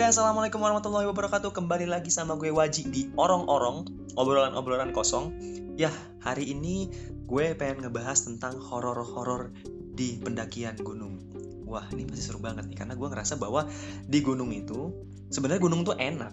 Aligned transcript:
Oke, 0.00 0.16
assalamualaikum 0.16 0.64
warahmatullahi 0.64 1.12
wabarakatuh. 1.12 1.52
Kembali 1.52 1.84
lagi 1.84 2.08
sama 2.08 2.32
gue 2.32 2.48
Waji 2.48 2.88
di 2.88 3.12
Orong-Orong, 3.20 3.84
obrolan-obrolan 4.16 4.96
kosong. 4.96 5.28
Ya, 5.76 5.92
hari 6.24 6.56
ini 6.56 6.88
gue 7.28 7.52
pengen 7.52 7.84
ngebahas 7.84 8.24
tentang 8.24 8.56
horor-horor 8.64 9.52
di 9.92 10.16
pendakian 10.24 10.80
gunung. 10.80 11.20
Wah, 11.68 11.84
ini 11.92 12.08
pasti 12.08 12.32
seru 12.32 12.40
banget 12.40 12.64
nih, 12.72 12.80
karena 12.80 12.96
gue 12.96 13.08
ngerasa 13.12 13.36
bahwa 13.36 13.68
di 14.08 14.24
gunung 14.24 14.48
itu 14.56 14.88
sebenarnya 15.28 15.68
gunung 15.68 15.84
tuh 15.84 15.92
enak. 16.00 16.32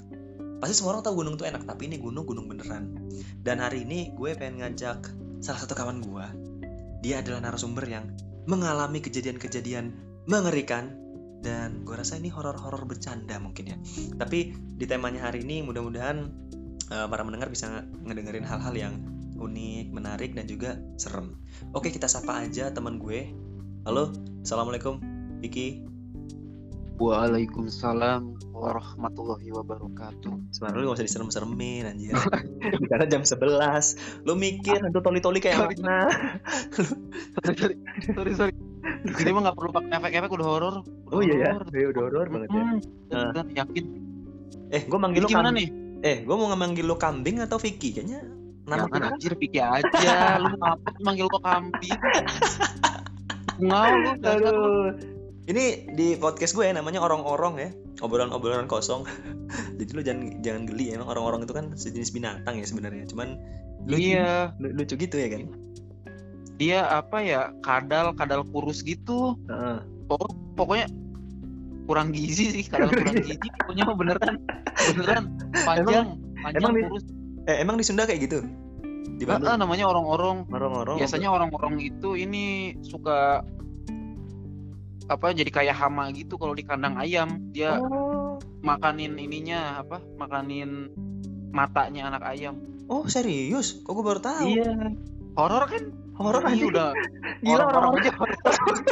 Pasti 0.64 0.72
semua 0.72 0.96
orang 0.96 1.04
tahu 1.04 1.28
gunung 1.28 1.36
tuh 1.36 1.52
enak, 1.52 1.68
tapi 1.68 1.92
ini 1.92 2.00
gunung 2.00 2.24
gunung 2.24 2.48
beneran. 2.48 2.96
Dan 3.44 3.60
hari 3.60 3.84
ini 3.84 4.16
gue 4.16 4.32
pengen 4.40 4.64
ngajak 4.64 5.12
salah 5.44 5.60
satu 5.60 5.76
kawan 5.76 6.00
gue. 6.00 6.26
Dia 7.04 7.20
adalah 7.20 7.52
narasumber 7.52 7.84
yang 7.84 8.16
mengalami 8.48 9.04
kejadian-kejadian 9.04 9.92
mengerikan 10.24 11.07
dan 11.42 11.86
gue 11.86 11.96
rasa 11.96 12.18
ini 12.18 12.34
horor-horor 12.34 12.84
bercanda 12.90 13.38
mungkin 13.38 13.74
ya 13.74 13.78
tapi 14.18 14.54
di 14.54 14.86
temanya 14.90 15.30
hari 15.30 15.46
ini 15.46 15.62
mudah-mudahan 15.64 16.28
uh, 16.92 17.08
para 17.08 17.22
mendengar 17.22 17.48
bisa 17.52 17.86
ngedengerin 18.06 18.46
hal-hal 18.46 18.74
yang 18.74 18.94
unik 19.38 19.94
menarik 19.94 20.34
dan 20.34 20.50
juga 20.50 20.82
serem 20.98 21.38
oke 21.78 21.94
kita 21.94 22.10
sapa 22.10 22.42
aja 22.42 22.74
teman 22.74 22.98
gue 22.98 23.30
halo 23.86 24.12
assalamualaikum 24.42 24.98
Vicky 25.38 25.88
Waalaikumsalam 26.98 28.42
warahmatullahi 28.58 29.54
wabarakatuh. 29.54 30.50
Sebenarnya 30.50 30.82
lu 30.82 30.90
gak 30.90 30.98
usah 30.98 31.06
diserem-seremin 31.06 31.86
anjir. 31.86 32.18
Karena 32.90 33.06
jam 33.06 33.22
11. 33.22 34.26
Lu 34.26 34.34
mikir 34.34 34.82
hantu 34.82 35.06
toli-toli 35.06 35.38
kayak 35.38 35.78
mana? 35.78 36.10
sorry, 37.46 37.54
sorry, 37.54 37.76
sorry, 38.18 38.34
sorry. 38.34 38.57
Ini 39.08 39.32
mah 39.32 39.42
gak 39.52 39.58
perlu 39.58 39.72
pakai 39.72 39.92
efek-efek 40.00 40.32
udah 40.36 40.48
horor. 40.48 40.76
Oh 41.14 41.22
iya 41.24 41.36
ya, 41.36 41.52
ya 41.72 41.88
udah 41.96 42.02
horor 42.08 42.28
banget 42.28 42.50
ya. 42.52 42.64
Hmm, 42.64 42.80
uh. 43.16 43.46
yakin. 43.56 43.86
Eh, 44.68 44.82
gue 44.84 45.00
manggil 45.00 45.22
lu 45.24 45.30
gimana 45.32 45.52
nih? 45.56 45.68
Eh, 46.04 46.18
gue 46.28 46.36
mau 46.36 46.52
manggil 46.52 46.86
lu 46.86 47.00
kambing 47.00 47.40
atau 47.40 47.56
Vicky? 47.58 47.96
Kayaknya 47.96 48.28
nama 48.68 48.84
Jangan 48.92 49.16
anjir 49.16 49.34
Vicky 49.40 49.60
aja. 49.64 50.38
lu 50.44 50.52
ngapa 50.62 50.90
manggil 51.00 51.26
kok 51.32 51.44
kambing? 51.44 52.00
Ngau 53.64 53.92
lu, 53.96 54.12
Aduh. 54.22 54.92
Ini 55.48 55.96
di 55.96 56.20
podcast 56.20 56.52
gue 56.60 56.68
ya, 56.68 56.76
namanya 56.76 57.00
orang-orang 57.00 57.54
ya, 57.56 57.70
obrolan-obrolan 58.04 58.68
kosong. 58.68 59.08
Jadi 59.80 59.92
lu 59.96 60.04
jangan 60.04 60.44
jangan 60.44 60.68
geli 60.68 60.92
emang 60.92 61.08
orang-orang 61.08 61.48
itu 61.48 61.56
kan 61.56 61.66
sejenis 61.72 62.12
binatang 62.12 62.60
ya 62.60 62.68
sebenarnya. 62.68 63.08
Cuman 63.08 63.40
lucu, 63.88 64.12
iya. 64.12 64.52
lucu 64.60 65.00
gitu 65.00 65.16
ya 65.16 65.32
kan. 65.32 65.48
Dia 66.58 66.90
apa 66.90 67.22
ya? 67.22 67.54
Kadal, 67.62 68.14
kadal 68.18 68.42
kurus 68.50 68.82
gitu. 68.82 69.38
Uh. 69.50 69.82
Pokok, 70.08 70.32
pokoknya 70.58 70.88
kurang 71.88 72.12
gizi 72.12 72.52
sih, 72.52 72.64
kadal 72.68 72.90
kurang 72.92 73.16
gizi. 73.24 73.38
Pokoknya 73.64 73.86
beneran 73.94 74.36
beneran 74.94 75.24
panjang, 75.66 76.08
emang, 76.18 76.42
panjang 76.44 76.62
emang 76.62 76.74
kurus. 76.90 77.04
Di, 77.06 77.14
eh, 77.48 77.58
emang 77.62 77.76
di 77.80 77.84
Sunda 77.86 78.04
kayak 78.04 78.22
gitu? 78.28 78.40
Di 79.18 79.26
mana? 79.26 79.56
Ah, 79.56 79.58
namanya 79.58 79.90
orang-orang. 79.90 80.46
Orang-orang. 80.52 80.96
Biasanya 81.02 81.30
orang-orang 81.34 81.82
itu 81.82 82.14
ini 82.14 82.78
suka 82.86 83.42
apa 85.08 85.32
jadi 85.32 85.48
kayak 85.48 85.76
hama 85.76 86.12
gitu 86.12 86.36
kalau 86.36 86.52
di 86.52 86.68
kandang 86.68 87.00
ayam 87.00 87.40
dia 87.56 87.80
oh. 87.80 88.36
makanin 88.60 89.16
ininya 89.16 89.80
apa 89.80 90.04
makanin 90.20 90.92
matanya 91.56 92.12
anak 92.12 92.28
ayam 92.28 92.60
oh 92.92 93.08
serius 93.08 93.80
kok 93.88 93.96
gue 93.96 94.04
baru 94.04 94.20
tahu 94.20 94.48
iya 94.52 94.76
horor 95.40 95.64
kan 95.72 95.96
horor 96.18 96.44
aja 96.44 96.64
udah 96.66 96.90
gila 97.46 97.64
orang-orang 97.70 97.94
aja 98.02 98.12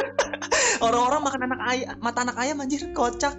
orang-orang 0.86 1.20
makan 1.26 1.40
anak 1.50 1.60
ayam 1.66 1.94
mata 1.98 2.18
anak 2.22 2.36
ayam 2.38 2.56
anjir 2.62 2.82
kocak 2.94 3.34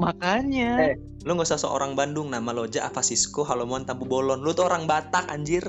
makanya 0.00 0.92
eh 0.92 0.94
lu 1.22 1.38
gak 1.38 1.46
usah 1.54 1.60
seorang 1.62 1.94
Bandung 1.94 2.34
nama 2.34 2.50
lo 2.50 2.66
aja 2.66 2.90
apa 2.90 2.98
Sisko 2.98 3.46
Halomuan 3.46 3.86
Tampu 3.86 4.10
Bolon 4.10 4.42
lu 4.42 4.50
tuh 4.50 4.66
orang 4.66 4.90
Batak 4.90 5.30
anjir 5.30 5.62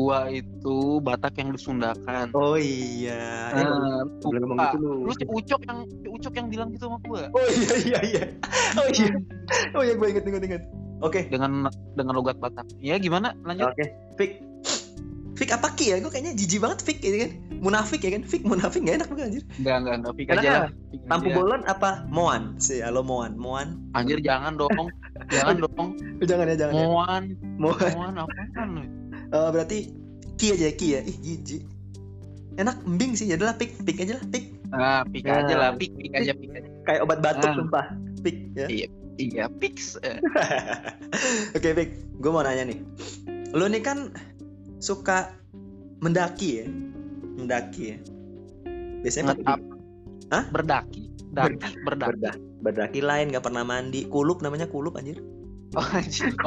gua 0.00 0.32
itu 0.32 1.02
Batak 1.04 1.36
yang 1.36 1.52
disundakan. 1.52 2.32
Oh 2.32 2.56
iya. 2.56 3.52
Nah, 3.52 4.08
belum 4.24 4.48
ngomong 4.48 4.58
gitu 4.72 4.78
lu. 4.80 4.92
Lu 5.04 5.12
si 5.12 5.24
Ucok 5.28 5.60
yang 5.68 5.78
si 5.84 6.08
Ucok 6.08 6.32
yang 6.40 6.46
bilang 6.48 6.68
gitu 6.72 6.88
sama 6.88 6.96
gua. 7.04 7.28
Oh 7.36 7.44
iya 7.52 7.76
iya 7.84 8.00
iya. 8.08 8.24
Oh 8.80 8.88
iya. 8.88 9.12
Oh 9.76 9.82
iya 9.84 9.94
gua 10.00 10.08
inget 10.08 10.24
inget 10.24 10.42
inget. 10.48 10.62
Oke. 11.04 11.20
Okay. 11.20 11.22
Dengan 11.28 11.68
dengan 11.92 12.14
logat 12.16 12.40
Batak. 12.40 12.64
Ya 12.80 12.96
gimana? 12.96 13.36
Lanjut. 13.44 13.76
Oke. 13.76 13.76
Okay. 13.76 13.88
Fik. 14.16 14.30
Fik 15.40 15.56
apa 15.56 15.72
ki 15.72 15.84
ya? 15.88 15.96
Gue 16.04 16.12
kayaknya 16.12 16.36
jijik 16.36 16.60
banget 16.60 16.84
Fik 16.84 17.00
gitu 17.00 17.16
kan. 17.16 17.30
Munafik 17.64 18.04
ya 18.04 18.12
kan? 18.12 18.22
Fik 18.28 18.44
munafik 18.44 18.84
gak 18.84 19.00
enak 19.00 19.08
bukan 19.08 19.24
anjir? 19.32 19.44
Enggak 19.56 19.76
enggak 19.80 19.94
enggak 19.96 20.14
Fik 20.20 20.28
aja 20.36 20.48
lah. 20.52 20.70
Tampu 21.08 21.28
bolon 21.32 21.62
apa 21.64 22.04
Moan? 22.12 22.60
Si 22.60 22.84
halo 22.84 23.00
Moan. 23.00 23.40
Moan. 23.40 23.80
Anjir 23.96 24.20
jangan 24.20 24.60
dong. 24.60 24.76
jangan 25.32 25.56
dong. 25.64 25.96
jangan 26.20 26.44
ya 26.52 26.56
jangan. 26.60 26.74
Moan. 26.76 27.24
Moan. 27.56 27.90
Moan 27.96 28.14
apa 28.20 28.32
kan 28.52 28.70
Uh, 29.30 29.46
berarti 29.54 29.94
ki 30.40 30.56
aja 30.56 30.72
ki 30.74 30.86
ya 30.96 31.00
ih 31.04 31.16
jijik 31.22 31.62
enak 32.56 32.80
embing 32.88 33.12
sih 33.12 33.28
adalah 33.28 33.54
pik 33.60 33.76
pik 33.84 34.00
aja 34.00 34.16
lah 34.16 34.24
pik 34.32 34.44
ah 34.72 35.02
pik 35.04 35.24
nah. 35.28 35.44
aja 35.44 35.54
lah 35.54 35.70
pik 35.76 35.92
pik 36.00 36.12
aja 36.16 36.32
pik 36.32 36.50
aja 36.56 36.68
kayak 36.88 37.00
obat 37.04 37.20
batuk 37.20 37.52
nah. 37.52 37.56
sumpah 37.60 37.86
pik 38.24 38.36
ya 38.56 38.66
iya 38.72 38.86
iya 39.20 39.44
pik 39.52 39.76
oke 41.60 41.68
pik 41.76 41.90
gue 42.24 42.30
mau 42.32 42.40
nanya 42.40 42.72
nih 42.72 42.78
lo 43.52 43.68
nih 43.68 43.84
kan 43.84 44.16
suka 44.80 45.36
mendaki 46.00 46.64
ya 46.64 46.66
mendaki 47.36 47.82
ya 47.94 47.98
biasanya 49.04 49.36
apa 49.36 49.60
Hah? 50.30 50.44
berdaki 50.50 51.10
daki 51.30 51.78
berdaki 51.86 52.08
berdaki, 52.10 52.40
berdaki 52.64 53.00
lain 53.04 53.30
nggak 53.30 53.44
pernah 53.44 53.62
mandi 53.62 54.08
kulup 54.10 54.42
namanya 54.42 54.66
kulup 54.66 54.98
anjir 54.98 55.20
oh 55.78 55.86
anjir 55.94 56.34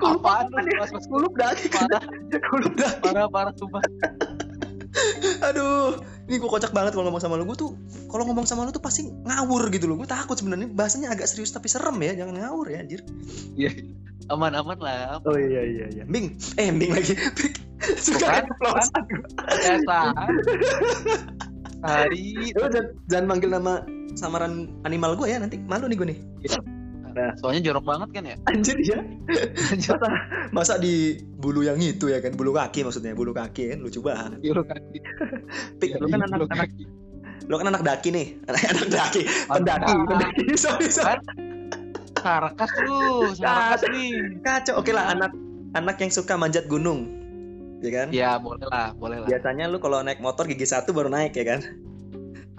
Apaan 0.00 0.50
lu? 0.52 0.72
Pas 0.76 0.90
pas 0.92 1.04
kulup 1.08 1.32
daki. 1.38 1.66
Parah. 1.72 2.02
Kulup 2.52 2.74
daki. 2.76 3.00
Parah 3.00 3.26
parah 3.30 3.52
sumpah. 3.56 3.82
Aduh, 5.48 6.02
ini 6.26 6.42
gue 6.42 6.50
kocak 6.50 6.74
banget 6.74 6.92
kalau 6.92 7.08
ngomong 7.08 7.22
sama 7.22 7.38
lu. 7.38 7.46
Gue 7.46 7.56
tuh 7.56 7.70
kalau 8.10 8.26
ngomong 8.28 8.44
sama 8.44 8.66
lu 8.66 8.74
tuh 8.74 8.82
pasti 8.82 9.06
ngawur 9.08 9.70
gitu 9.72 9.86
loh. 9.88 9.96
Gue 9.96 10.08
takut 10.10 10.36
sebenarnya 10.36 10.68
bahasanya 10.68 11.14
agak 11.14 11.30
serius 11.30 11.54
tapi 11.54 11.70
serem 11.70 11.96
ya. 12.02 12.12
Jangan 12.24 12.34
ngawur 12.42 12.66
ya, 12.68 12.82
anjir. 12.82 13.00
Iya. 13.56 13.70
Aman 14.30 14.78
lah. 14.78 15.18
Oh 15.26 15.36
iya 15.36 15.62
iya 15.66 15.86
iya. 15.90 16.04
Bing, 16.06 16.38
eh 16.56 16.70
Bing 16.70 16.94
lagi. 16.94 17.18
Suka 18.04 18.40
kan? 18.40 18.44
Biasa. 19.48 19.98
Hari. 21.80 22.52
Lu 22.54 22.66
jangan, 22.68 22.86
jangan 23.08 23.26
manggil 23.26 23.50
nama 23.50 23.82
samaran 24.14 24.68
animal 24.84 25.16
gue 25.16 25.28
ya 25.32 25.38
nanti 25.40 25.58
malu 25.64 25.88
nih 25.90 25.96
gue 25.96 26.08
nih. 26.14 26.18
Nah, 27.10 27.34
soalnya 27.42 27.66
jorok 27.66 27.84
banget 27.90 28.08
kan 28.14 28.22
ya? 28.22 28.36
Anjir 28.46 28.78
ya. 28.86 29.02
masa, 29.74 30.08
masa 30.54 30.74
di 30.78 31.18
bulu 31.42 31.66
yang 31.66 31.82
itu 31.82 32.06
ya 32.06 32.22
kan, 32.22 32.38
bulu 32.38 32.54
kaki 32.54 32.86
maksudnya, 32.86 33.18
bulu 33.18 33.34
kaki 33.34 33.74
kan 33.74 33.78
lucu 33.82 33.98
banget. 33.98 34.38
Bulu 34.38 34.62
kaki. 34.62 34.98
Pik, 35.82 35.90
ya, 35.90 35.98
lu 35.98 36.06
kan 36.06 36.22
anak 36.22 36.46
anak 36.54 36.70
lu 37.50 37.58
kan 37.58 37.66
anak 37.66 37.82
daki 37.82 38.08
nih, 38.14 38.26
anak, 38.46 38.62
anak 38.78 38.88
daki, 38.94 39.22
pendaki, 39.50 39.92
pendaki. 40.06 40.42
Sorry, 40.62 40.86
sorry. 40.86 41.49
Sarkas 42.20 42.72
lu, 42.84 43.32
sarkas 43.34 43.82
nih. 43.90 44.40
Kacau. 44.44 44.78
Oke 44.80 44.92
lah, 44.92 45.12
anak 45.12 45.32
anak 45.74 45.96
yang 46.00 46.12
suka 46.12 46.36
manjat 46.36 46.68
gunung. 46.68 47.08
Ya 47.80 47.90
kan? 47.90 48.08
Ya, 48.12 48.30
boleh 48.36 48.66
lah, 48.68 48.92
boleh 48.92 49.24
lah. 49.24 49.28
Biasanya 49.28 49.64
lu 49.72 49.80
kalau 49.80 50.04
naik 50.04 50.20
motor 50.20 50.44
gigi 50.44 50.68
satu 50.68 50.92
baru 50.92 51.08
naik 51.08 51.32
ya 51.32 51.56
kan? 51.56 51.60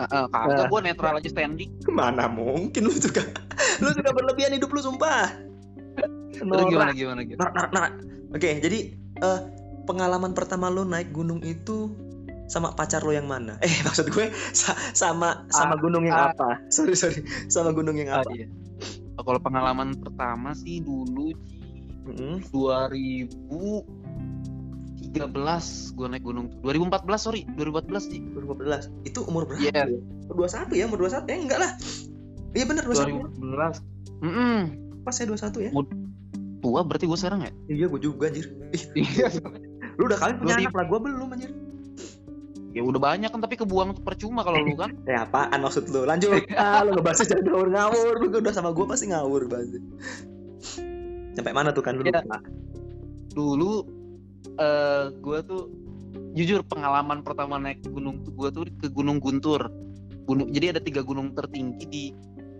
Uh, 0.01 0.25
uh, 0.25 0.25
kagak 0.33 0.65
gue 0.73 0.79
netral 0.81 1.19
aja 1.21 1.29
standing. 1.29 1.69
Mana 1.85 2.25
mungkin 2.25 2.89
lu 2.89 2.93
juga 2.97 3.21
lu 3.77 3.93
sudah 3.93 4.09
berlebihan 4.09 4.57
hidup 4.57 4.73
lu 4.73 4.81
sumpah. 4.81 5.29
Nora. 6.41 6.65
Gimana 6.65 6.91
gimana 6.97 7.21
gitu. 7.21 7.37
Nah, 7.37 7.53
nah, 7.53 7.67
nah. 7.69 7.87
Oke, 8.33 8.57
jadi 8.57 8.97
uh, 9.21 9.45
pengalaman 9.85 10.33
pertama 10.33 10.73
lu 10.73 10.87
naik 10.89 11.13
gunung 11.13 11.45
itu 11.45 11.93
sama 12.49 12.73
pacar 12.73 13.05
lo 13.05 13.13
yang 13.13 13.29
mana? 13.29 13.61
Eh 13.61 13.71
maksud 13.87 14.09
gue 14.09 14.33
sa 14.51 14.75
sama 14.91 15.45
sama 15.53 15.75
ah, 15.75 15.79
gunung 15.79 16.03
yang 16.03 16.17
ah, 16.17 16.35
apa? 16.35 16.59
Sorry 16.73 16.97
sorry, 16.97 17.21
sama 17.47 17.71
gunung 17.71 17.95
yang 17.95 18.09
apa? 18.11 18.27
Ah, 18.27 18.33
iya. 18.35 18.47
Kalau 19.19 19.39
pengalaman 19.43 19.95
pertama 19.99 20.55
sih 20.55 20.79
dulu 20.79 21.35
mm 22.07 22.13
-hmm. 22.15 22.35
2000 22.53 24.01
2013 25.11 25.97
gue 25.97 26.07
naik 26.07 26.23
gunung 26.23 26.47
2014 26.63 27.03
sorry. 27.19 27.41
2014 27.59 27.99
sih. 27.99 28.19
2014 28.31 29.09
itu 29.09 29.19
umur 29.27 29.43
berapa 29.43 29.59
yeah. 29.67 29.87
umur 30.31 30.47
21 30.47 30.79
ya? 30.79 30.85
Umur 30.87 30.99
21 31.09 31.27
eh 31.27 31.39
enggak 31.41 31.59
lah. 31.59 31.71
Iya 32.51 32.65
bener 32.67 32.83
21 32.87 33.31
2014 33.39 33.79
mm 34.21 34.31
-mm. 34.31 34.59
pas 35.03 35.13
saya 35.15 35.27
21 35.31 35.67
ya? 35.67 35.71
Tua 36.61 36.79
berarti 36.85 37.05
gue 37.09 37.17
sekarang 37.17 37.41
ya? 37.43 37.51
Iya 37.67 37.85
gue 37.89 37.99
juga 37.99 38.29
anjir. 38.29 38.47
Iya 38.95 39.27
lu 39.99 40.07
udah 40.07 40.17
kali 40.17 40.33
punya 40.39 40.55
anak 40.57 40.73
lah 40.73 40.85
gue 40.87 40.99
belum 41.03 41.29
anjir 41.35 41.51
ya 42.71 42.81
udah 42.81 43.01
banyak 43.03 43.29
kan 43.29 43.39
tapi 43.43 43.59
kebuang 43.59 43.99
percuma 44.03 44.47
kalau 44.47 44.63
lu 44.63 44.75
kan 44.79 44.95
ya 45.11 45.27
apaan 45.27 45.59
maksud 45.59 45.91
lu 45.91 46.07
lanjut 46.07 46.47
ah, 46.59 46.83
lu 46.87 46.95
ngebahas 46.95 47.27
jangan 47.27 47.45
ngawur 47.47 47.67
ngawur 47.71 48.13
lu 48.23 48.27
udah 48.31 48.53
sama 48.55 48.71
gue 48.71 48.85
pasti 48.87 49.05
ngawur 49.11 49.43
banget 49.51 49.83
sampai 51.35 51.51
mana 51.51 51.71
tuh 51.71 51.83
kan 51.83 51.99
dulu 51.99 52.07
ya. 52.11 52.23
dulu 53.31 53.73
uh, 54.59 54.63
eh, 54.63 55.03
gue 55.15 55.39
tuh 55.47 55.63
jujur 56.35 56.63
pengalaman 56.67 57.23
pertama 57.23 57.59
naik 57.59 57.83
gunung 57.87 58.23
tuh 58.23 58.31
gue 58.35 58.49
tuh 58.51 58.63
ke 58.79 58.87
Gunung 58.91 59.23
Guntur. 59.23 59.71
Gunung 60.27 60.51
jadi 60.51 60.75
ada 60.75 60.81
tiga 60.83 61.03
gunung 61.03 61.31
tertinggi 61.35 61.85
di 61.87 62.03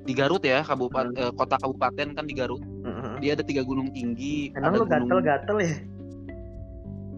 di 0.02 0.14
Garut 0.18 0.42
ya 0.42 0.66
kabupaten 0.66 1.14
hmm. 1.14 1.36
kota 1.38 1.56
kabupaten 1.62 2.18
kan 2.18 2.26
di 2.26 2.34
Garut 2.34 2.60
hmm. 2.60 3.22
dia 3.22 3.38
ada 3.38 3.46
tiga 3.46 3.62
gunung 3.62 3.94
tinggi 3.94 4.50
emang 4.58 4.74
ada 4.74 4.80
lu 4.82 4.86
gatel-gatel 4.90 5.58
ya 5.62 5.76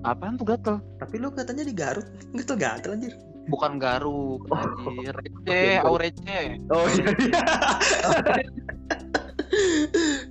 apaan 0.03 0.35
tuh 0.35 0.45
gatel 0.47 0.75
tapi 0.99 1.15
lu 1.19 1.31
katanya 1.31 1.63
di 1.63 1.73
Garut 1.73 2.07
gatel-gatel 2.35 2.91
anjir 2.95 3.13
bukan 3.47 3.79
Garut 3.79 4.43
oh. 4.51 4.87
anjir 4.87 5.15
receh 5.23 5.79
oh, 5.83 5.95
receh 5.97 6.59
oh 6.71 6.85
iya, 6.91 7.07
iya. 7.23 7.41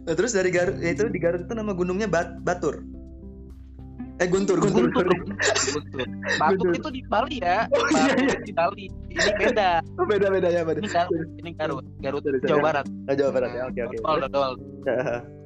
nah, 0.04 0.14
terus 0.16 0.32
dari 0.36 0.50
Garut 0.52 0.76
itu 0.80 1.08
di 1.08 1.18
Garut 1.20 1.48
itu 1.48 1.54
nama 1.56 1.72
gunungnya 1.72 2.08
Bat 2.08 2.44
Batur 2.44 2.84
Eh 4.20 4.28
Guntur, 4.30 4.60
Guntur, 4.60 4.86
Guntur. 4.86 5.08
Guntur. 5.10 6.06
Batuk 6.38 6.70
itu 6.78 6.88
di 6.94 7.02
Bali 7.10 7.42
ya. 7.42 7.66
Oh, 7.74 7.82
iya, 7.90 8.12
iya. 8.22 8.36
di 8.44 8.52
Bali. 8.54 8.86
Ini 9.10 9.32
beda. 9.34 9.82
Oh, 9.98 10.06
beda 10.06 10.30
beda 10.30 10.48
ya, 10.52 10.62
beda. 10.62 10.78
Ini 10.78 10.90
Garut, 10.94 11.28
ini 11.42 11.50
Garut, 11.58 11.84
Garut 11.98 12.22
Jawa 12.46 12.60
Barat. 12.62 12.86
Oh, 12.86 13.14
Jawa 13.18 13.30
Barat 13.34 13.50
ya. 13.50 13.62
Oke, 13.66 13.80
oke. 13.82 13.96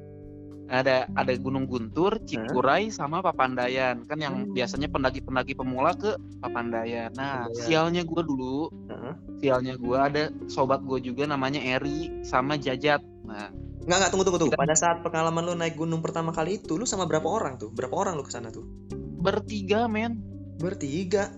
Ada 0.67 1.07
ada 1.15 1.33
Gunung 1.39 1.65
Guntur, 1.65 2.19
Cikuray 2.27 2.91
sama 2.91 3.23
Papandayan. 3.23 4.03
Kan 4.03 4.19
yang 4.19 4.35
hmm. 4.47 4.53
biasanya 4.53 4.91
pendaki-pendaki 4.91 5.55
pemula 5.55 5.95
ke 5.95 6.19
Papandayan. 6.43 7.15
Nah, 7.15 7.47
Papandayan. 7.47 7.63
sialnya 7.63 8.01
gue 8.03 8.21
dulu. 8.23 8.67
Uh-huh. 8.67 9.13
Sialnya 9.39 9.79
gue 9.79 9.97
ada 9.97 10.23
sobat 10.51 10.83
gue 10.83 10.99
juga 10.99 11.23
namanya 11.23 11.63
Eri 11.63 12.23
sama 12.27 12.59
Jajat. 12.59 12.99
Nah, 13.27 13.51
Enggak, 13.87 13.97
enggak, 14.03 14.11
tunggu, 14.11 14.25
tunggu, 14.27 14.39
tunggu. 14.43 14.59
Pada 14.59 14.75
saat 14.75 14.99
pengalaman 14.99 15.47
lu 15.47 15.55
naik 15.55 15.79
gunung 15.79 16.03
pertama 16.03 16.35
kali 16.35 16.59
itu, 16.59 16.75
lu 16.75 16.83
sama 16.83 17.07
berapa 17.07 17.23
orang 17.23 17.55
tuh? 17.55 17.71
Berapa 17.71 17.95
orang 17.95 18.19
lu 18.19 18.23
ke 18.27 18.35
sana 18.35 18.51
tuh? 18.51 18.67
Bertiga, 19.23 19.87
men. 19.87 20.19
Bertiga? 20.59 21.31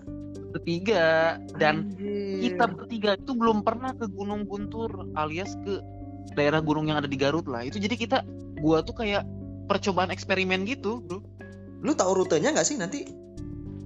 Bertiga. 0.49 1.37
Dan 1.61 1.93
Anjir. 1.93 2.49
kita 2.49 2.65
bertiga 2.73 3.21
itu 3.21 3.37
belum 3.37 3.61
pernah 3.61 3.93
ke 3.93 4.09
Gunung 4.09 4.49
Guntur 4.49 5.13
alias 5.13 5.53
ke 5.61 5.77
daerah 6.33 6.57
gunung 6.57 6.89
yang 6.89 6.97
ada 6.97 7.05
di 7.05 7.21
Garut 7.21 7.45
lah. 7.45 7.61
Itu 7.61 7.77
jadi 7.77 7.93
kita, 7.93 8.25
gua 8.59 8.83
tuh 8.83 8.95
kayak 9.00 9.23
percobaan 9.67 10.11
eksperimen 10.13 10.65
gitu, 10.67 11.03
bro. 11.03 11.23
Lu 11.79 11.95
tahu 11.95 12.23
rutenya 12.23 12.51
nggak 12.51 12.67
sih 12.67 12.75
nanti? 12.75 13.07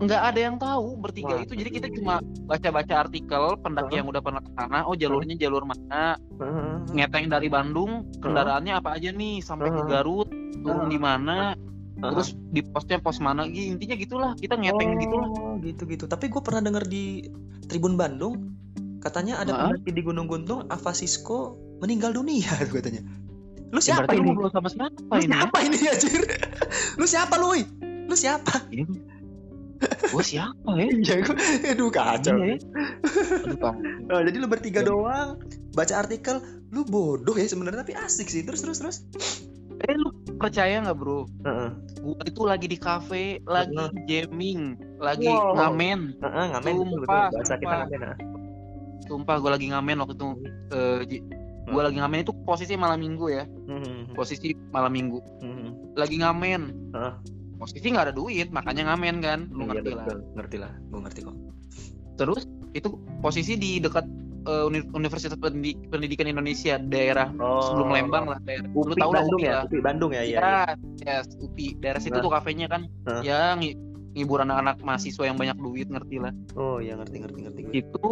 nggak 0.03 0.21
ada 0.33 0.39
yang 0.39 0.55
tahu 0.59 0.99
bertiga 0.99 1.37
Wah. 1.37 1.43
itu. 1.45 1.53
Jadi 1.55 1.69
kita 1.69 1.87
cuma 1.95 2.19
baca-baca 2.49 3.07
artikel 3.07 3.43
pendaki 3.61 3.93
uh 3.93 3.97
yang 4.03 4.07
udah 4.09 4.21
pernah 4.25 4.41
ke 4.41 4.51
sana. 4.57 4.79
Oh 4.89 4.95
jalurnya 4.97 5.35
jalur 5.37 5.63
mana? 5.63 6.17
Uh 6.41 6.83
ngeteng 6.91 7.29
dari 7.29 7.47
Bandung. 7.47 8.09
Kendaraannya 8.19 8.73
apa 8.73 8.99
aja 8.99 9.13
nih? 9.13 9.39
Sampai 9.39 9.69
uh 9.69 9.75
ke 9.77 9.81
Garut. 9.87 10.29
Turun 10.65 10.87
uh 10.87 10.91
di 10.91 10.99
mana? 10.99 11.53
Uh 12.01 12.11
terus 12.11 12.35
di 12.51 12.59
posnya 12.65 12.99
pos 12.99 13.21
mana? 13.23 13.47
Gitu 13.47 13.77
intinya 13.77 13.95
gitulah. 13.95 14.31
Kita 14.35 14.59
ngeteng 14.59 14.89
oh, 14.91 14.99
gitulah. 14.99 15.29
gitu 15.63 15.83
gitu 15.87 16.05
tapi 16.09 16.27
gue 16.27 16.41
pernah 16.43 16.59
denger 16.59 16.83
di 16.89 17.29
Tribun 17.69 17.95
Bandung 17.95 18.51
katanya 18.99 19.39
ada 19.39 19.51
uh 19.55 19.59
pendaki 19.71 19.91
di 19.95 20.01
Gunung 20.03 20.27
Guntung 20.27 20.67
Avasisco 20.67 21.55
meninggal 21.79 22.15
dunia 22.15 22.51
katanya 22.75 23.03
lu 23.73 23.81
ya, 23.81 23.97
siapa 23.97 24.11
ya, 24.13 24.21
ini? 24.21 24.29
Lu 24.37 24.49
sama 24.53 24.69
siapa 24.69 25.01
lu 25.01 25.17
ini? 25.17 25.33
Siapa 25.33 25.57
ini 25.65 25.77
anjir? 25.89 26.21
lu 27.01 27.05
siapa 27.09 27.35
lu? 27.41 27.49
Lu 28.05 28.15
siapa? 28.15 28.53
Ini 28.69 28.83
gue 30.13 30.23
siapa 30.23 30.69
ya? 30.77 30.87
Iya, 31.03 31.15
gue, 31.23 31.35
aduh 31.73 31.89
kacau. 31.91 32.35
Iya, 32.39 32.55
ya. 32.55 33.71
oh, 34.13 34.21
jadi 34.23 34.37
lu 34.39 34.47
bertiga 34.47 34.81
ya. 34.83 34.87
doang 34.87 35.39
baca 35.73 35.93
artikel, 36.05 36.39
lu 36.69 36.85
bodoh 36.85 37.33
ya 37.35 37.47
sebenarnya 37.49 37.83
tapi 37.83 37.93
asik 37.97 38.29
sih. 38.29 38.45
Terus 38.45 38.63
terus 38.63 38.79
terus. 38.79 38.97
Eh 39.83 39.95
lu 39.97 40.13
percaya 40.39 40.79
nggak 40.79 40.95
bro? 40.95 41.27
Uh-uh. 41.43 41.71
Gue 41.99 42.15
itu 42.29 42.41
lagi 42.45 42.67
di 42.69 42.77
kafe, 42.79 43.41
lagi 43.43 43.75
uh-uh. 43.75 43.91
jamming, 44.07 44.77
lagi 45.01 45.27
wow. 45.27 45.57
ngamen. 45.57 46.15
Uh-uh, 46.21 46.45
ngamen. 46.55 46.73
Sumpah, 46.77 47.25
bahasa 47.33 47.53
kita 47.59 47.75
ngamen. 47.83 47.99
Uh. 47.99 48.17
Sumpah 49.09 49.35
gue 49.41 49.51
lagi 49.51 49.67
ngamen 49.73 49.97
waktu 49.99 50.15
itu. 50.15 50.29
Uh, 50.71 50.99
gue 51.63 51.81
lagi 51.81 51.97
ngamen 51.97 52.27
itu 52.27 52.33
posisi 52.43 52.73
malam 52.75 52.99
minggu 52.99 53.25
ya. 53.31 53.43
Uh-huh. 53.47 54.11
Posisi 54.13 54.51
malam 54.75 54.91
minggu. 54.91 55.19
Uh-huh. 55.19 55.69
Lagi 55.95 56.19
ngamen. 56.19 56.91
Posisi 57.63 57.87
nggak 57.95 58.11
ada 58.11 58.13
duit 58.13 58.51
makanya 58.51 58.91
ngamen 58.91 59.23
kan 59.23 59.39
lu 59.55 59.63
iya, 59.71 59.79
ngerti 59.79 59.91
lah 59.95 60.05
ngerti 60.35 60.57
lah 60.59 60.71
gue 60.91 60.99
ngerti 60.99 61.19
kok 61.23 61.35
terus 62.19 62.43
itu 62.75 62.89
posisi 63.23 63.55
di 63.55 63.79
dekat 63.79 64.03
uh, 64.47 64.67
Universitas 64.93 65.37
Pendidik, 65.39 65.79
Pendidikan 65.87 66.27
Indonesia 66.27 66.75
daerah 66.75 67.31
oh. 67.39 67.63
sebelum 67.63 67.95
Lembang 67.95 68.25
lah 68.27 68.39
daerah 68.43 68.67
UPI 68.67 68.89
lu 68.89 68.95
tahu 68.99 69.11
lah 69.15 69.23
UPI 69.23 69.43
ya 69.47 69.55
UPI 69.63 69.79
Bandung 69.79 70.11
ya 70.11 70.23
iya 70.27 70.39
ya, 70.39 70.43
ya. 70.43 71.23
yes 71.23 71.27
UPI 71.39 71.79
daerah 71.79 71.99
situ 72.03 72.17
nah. 72.19 72.23
tuh 72.25 72.31
kafenya 72.35 72.67
kan 72.67 72.81
huh? 73.07 73.21
ya 73.23 73.55
ng 73.55 73.63
ngibur 74.13 74.45
anak-anak 74.45 74.77
mahasiswa 74.85 75.23
yang 75.25 75.37
banyak 75.39 75.57
duit 75.57 75.87
ngerti 75.89 76.21
lah 76.21 76.33
oh 76.59 76.77
iya 76.83 76.99
ngerti 76.99 77.23
ngerti 77.23 77.39
ngerti 77.47 77.61
itu. 77.73 78.09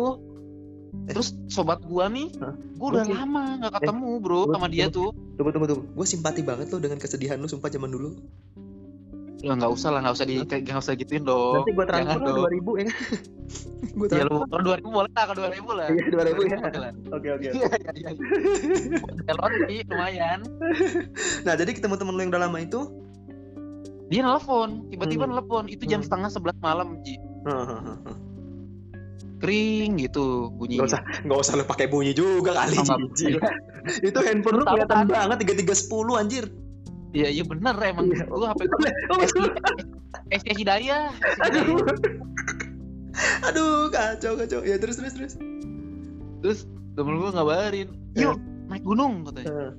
Terus 1.10 1.34
sobat 1.50 1.82
gua 1.82 2.08
nih 2.12 2.30
huh? 2.38 2.56
gua 2.78 2.88
udah 2.94 3.04
gua 3.08 3.18
lama 3.26 3.44
nggak 3.62 3.74
ketemu 3.82 4.10
eh, 4.10 4.18
bro 4.22 4.42
gua, 4.46 4.54
sama 4.58 4.68
dia 4.70 4.86
tunggu, 4.88 4.94
tuh 4.94 5.10
tunggu 5.38 5.50
tunggu 5.54 5.68
tunggu 5.74 5.84
gua 5.98 6.06
simpati 6.06 6.42
banget 6.46 6.68
loh 6.70 6.82
dengan 6.82 6.98
kesedihan 7.02 7.38
lu 7.42 7.50
sumpah 7.50 7.70
zaman 7.74 7.90
dulu 7.90 8.18
Ya 9.42 9.58
nggak 9.58 9.74
usah 9.74 9.90
lah, 9.90 10.06
nggak 10.06 10.16
usah 10.22 10.26
di 10.30 10.36
nggak 10.46 10.78
usah 10.78 10.94
gituin 10.94 11.26
dong. 11.26 11.66
Nanti 11.66 11.74
gue 11.74 11.86
transfer 11.90 12.30
dua 12.30 12.50
ribu 12.54 12.78
ya. 12.78 12.86
gue 13.98 14.08
ya 14.14 14.24
lu 14.30 14.46
kalau 14.46 14.64
dua 14.64 14.76
ribu 14.78 14.90
boleh 14.94 15.12
lah, 15.18 15.24
kalau 15.26 15.38
dua 15.42 15.50
ribu 15.50 15.70
lah. 15.74 15.88
Iya 15.90 16.06
dua 16.14 16.24
ribu 16.30 16.42
ya. 16.46 16.58
Oke 17.10 17.28
oke. 17.34 17.48
Iya 17.50 17.68
iya 17.74 17.92
iya. 17.98 18.12
sih 19.66 19.82
lumayan. 19.90 20.40
Nah 21.50 21.54
jadi 21.58 21.74
ketemu 21.74 21.98
temen 21.98 22.14
lu 22.14 22.22
yang 22.22 22.30
udah 22.30 22.44
lama 22.46 22.58
itu? 22.62 22.80
Dia 24.14 24.22
nelfon, 24.22 24.86
tiba-tiba 24.94 25.26
hmm. 25.26 25.34
nelfon. 25.34 25.66
Itu 25.74 25.90
jam 25.90 26.06
hmm. 26.06 26.06
setengah 26.06 26.30
sebelas 26.30 26.58
malam 26.62 27.02
Ji. 27.02 27.18
Kering 29.42 29.98
gitu 29.98 30.54
bunyinya. 30.54 30.86
Gak 30.86 30.90
usah, 30.94 31.02
gak 31.26 31.40
usah 31.42 31.54
lu 31.58 31.66
pakai 31.66 31.90
bunyi 31.90 32.14
juga 32.14 32.54
kali. 32.54 32.78
Oh, 32.78 33.02
itu 34.08 34.20
handphone 34.22 34.62
lu 34.62 34.66
kelihatan 34.70 35.10
banget 35.10 35.38
tiga 35.42 35.54
tiga 35.58 35.74
sepuluh 35.74 36.22
anjir. 36.22 36.46
Iya 37.12 37.28
iya 37.28 37.44
bener 37.44 37.76
emang 37.84 38.08
iya. 38.08 38.24
lu 38.30 38.46
HP 38.48 38.72
gue 38.72 38.90
SC 40.32 40.48
Hidayah. 40.64 41.12
Aduh. 41.44 41.84
Aduh 43.52 43.92
kacau 43.92 44.40
kacau. 44.40 44.62
Ya 44.64 44.80
terus 44.80 44.96
terus 44.96 45.14
terus. 45.18 45.34
Terus 46.42 46.60
temen 46.96 47.20
gue 47.20 47.30
ngabarin, 47.36 47.90
yuk 48.16 48.40
naik 48.72 48.84
gunung 48.88 49.28
katanya. 49.28 49.52
Uh. 49.52 49.72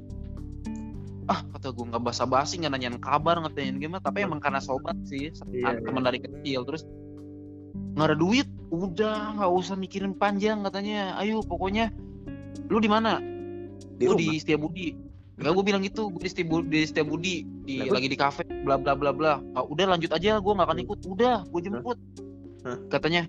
Ah 1.30 1.40
kata 1.56 1.72
gue 1.72 1.84
nggak 1.88 2.02
basa-basi 2.04 2.60
nggak 2.60 2.72
nanyain 2.76 2.98
kabar 3.00 3.40
ngatain 3.40 3.80
gimana, 3.80 4.02
tapi 4.04 4.26
emang 4.26 4.42
karena 4.42 4.60
sobat 4.60 4.98
sih, 5.08 5.32
iya, 5.54 5.78
teman 5.80 6.02
iya. 6.04 6.08
dari 6.12 6.18
kecil. 6.20 6.60
Terus 6.68 6.82
nggak 7.72 8.06
ada 8.12 8.16
duit, 8.16 8.48
udah 8.72 9.40
nggak 9.40 9.50
usah 9.52 9.74
mikirin 9.76 10.12
panjang 10.16 10.64
katanya. 10.64 11.16
Ayo 11.20 11.44
pokoknya 11.44 11.92
lu 12.68 12.78
di 12.80 12.88
mana? 12.88 13.20
Di 13.96 14.04
lu 14.08 14.16
di 14.16 14.40
Setiabudi 14.40 15.12
Enggak 15.42 15.52
gue 15.58 15.64
bilang 15.64 15.82
gitu, 15.82 16.12
gue 16.12 16.22
di 16.22 16.30
setiap 16.30 16.48
di 16.68 16.80
setiap 16.84 17.06
budi 17.08 17.42
di 17.64 17.82
Lalu? 17.82 17.92
lagi 17.96 18.08
di 18.12 18.18
kafe 18.20 18.42
bla 18.62 18.76
bla 18.76 18.92
bla 18.92 19.10
bla. 19.10 19.40
Oh, 19.56 19.72
udah 19.74 19.96
lanjut 19.96 20.12
aja, 20.14 20.36
gue 20.38 20.52
gak 20.54 20.68
akan 20.70 20.78
ikut. 20.84 20.98
Udah, 21.08 21.42
gue 21.48 21.60
jemput. 21.64 21.98
Huh? 22.62 22.78
Katanya, 22.92 23.24